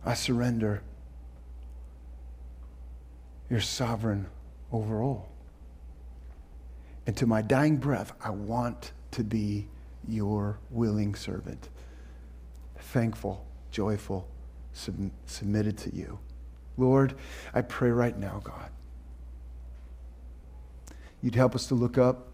I 0.05 0.13
surrender. 0.13 0.81
You're 3.49 3.59
sovereign 3.59 4.27
over 4.71 5.03
all. 5.03 5.27
And 7.05 7.17
to 7.17 7.27
my 7.27 7.41
dying 7.41 7.75
breath, 7.75 8.13
I 8.23 8.29
want 8.29 8.93
to 9.11 9.25
be 9.25 9.67
your 10.07 10.59
willing 10.69 11.13
servant, 11.15 11.67
thankful, 12.77 13.45
joyful, 13.69 14.29
sub- 14.71 15.11
submitted 15.25 15.77
to 15.79 15.93
you. 15.93 16.19
Lord, 16.77 17.15
I 17.53 17.61
pray 17.61 17.91
right 17.91 18.17
now, 18.17 18.41
God, 18.43 18.69
you'd 21.21 21.35
help 21.35 21.55
us 21.55 21.67
to 21.67 21.75
look 21.75 21.97
up. 21.97 22.27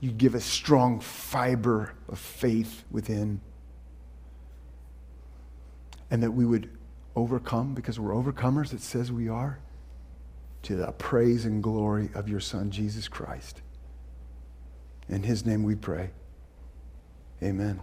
You'd 0.00 0.18
give 0.18 0.34
us 0.34 0.44
strong 0.44 1.00
fiber 1.00 1.94
of 2.08 2.18
faith 2.18 2.84
within. 2.90 3.40
And 6.10 6.22
that 6.22 6.32
we 6.32 6.44
would 6.44 6.70
overcome 7.16 7.74
because 7.74 7.98
we're 7.98 8.12
overcomers, 8.12 8.72
it 8.72 8.82
says 8.82 9.10
we 9.10 9.28
are 9.28 9.58
to 10.62 10.76
the 10.76 10.92
praise 10.92 11.44
and 11.44 11.62
glory 11.62 12.10
of 12.14 12.28
your 12.28 12.40
Son, 12.40 12.70
Jesus 12.70 13.08
Christ. 13.08 13.62
In 15.08 15.22
his 15.22 15.46
name 15.46 15.62
we 15.62 15.76
pray. 15.76 16.10
Amen. 17.42 17.80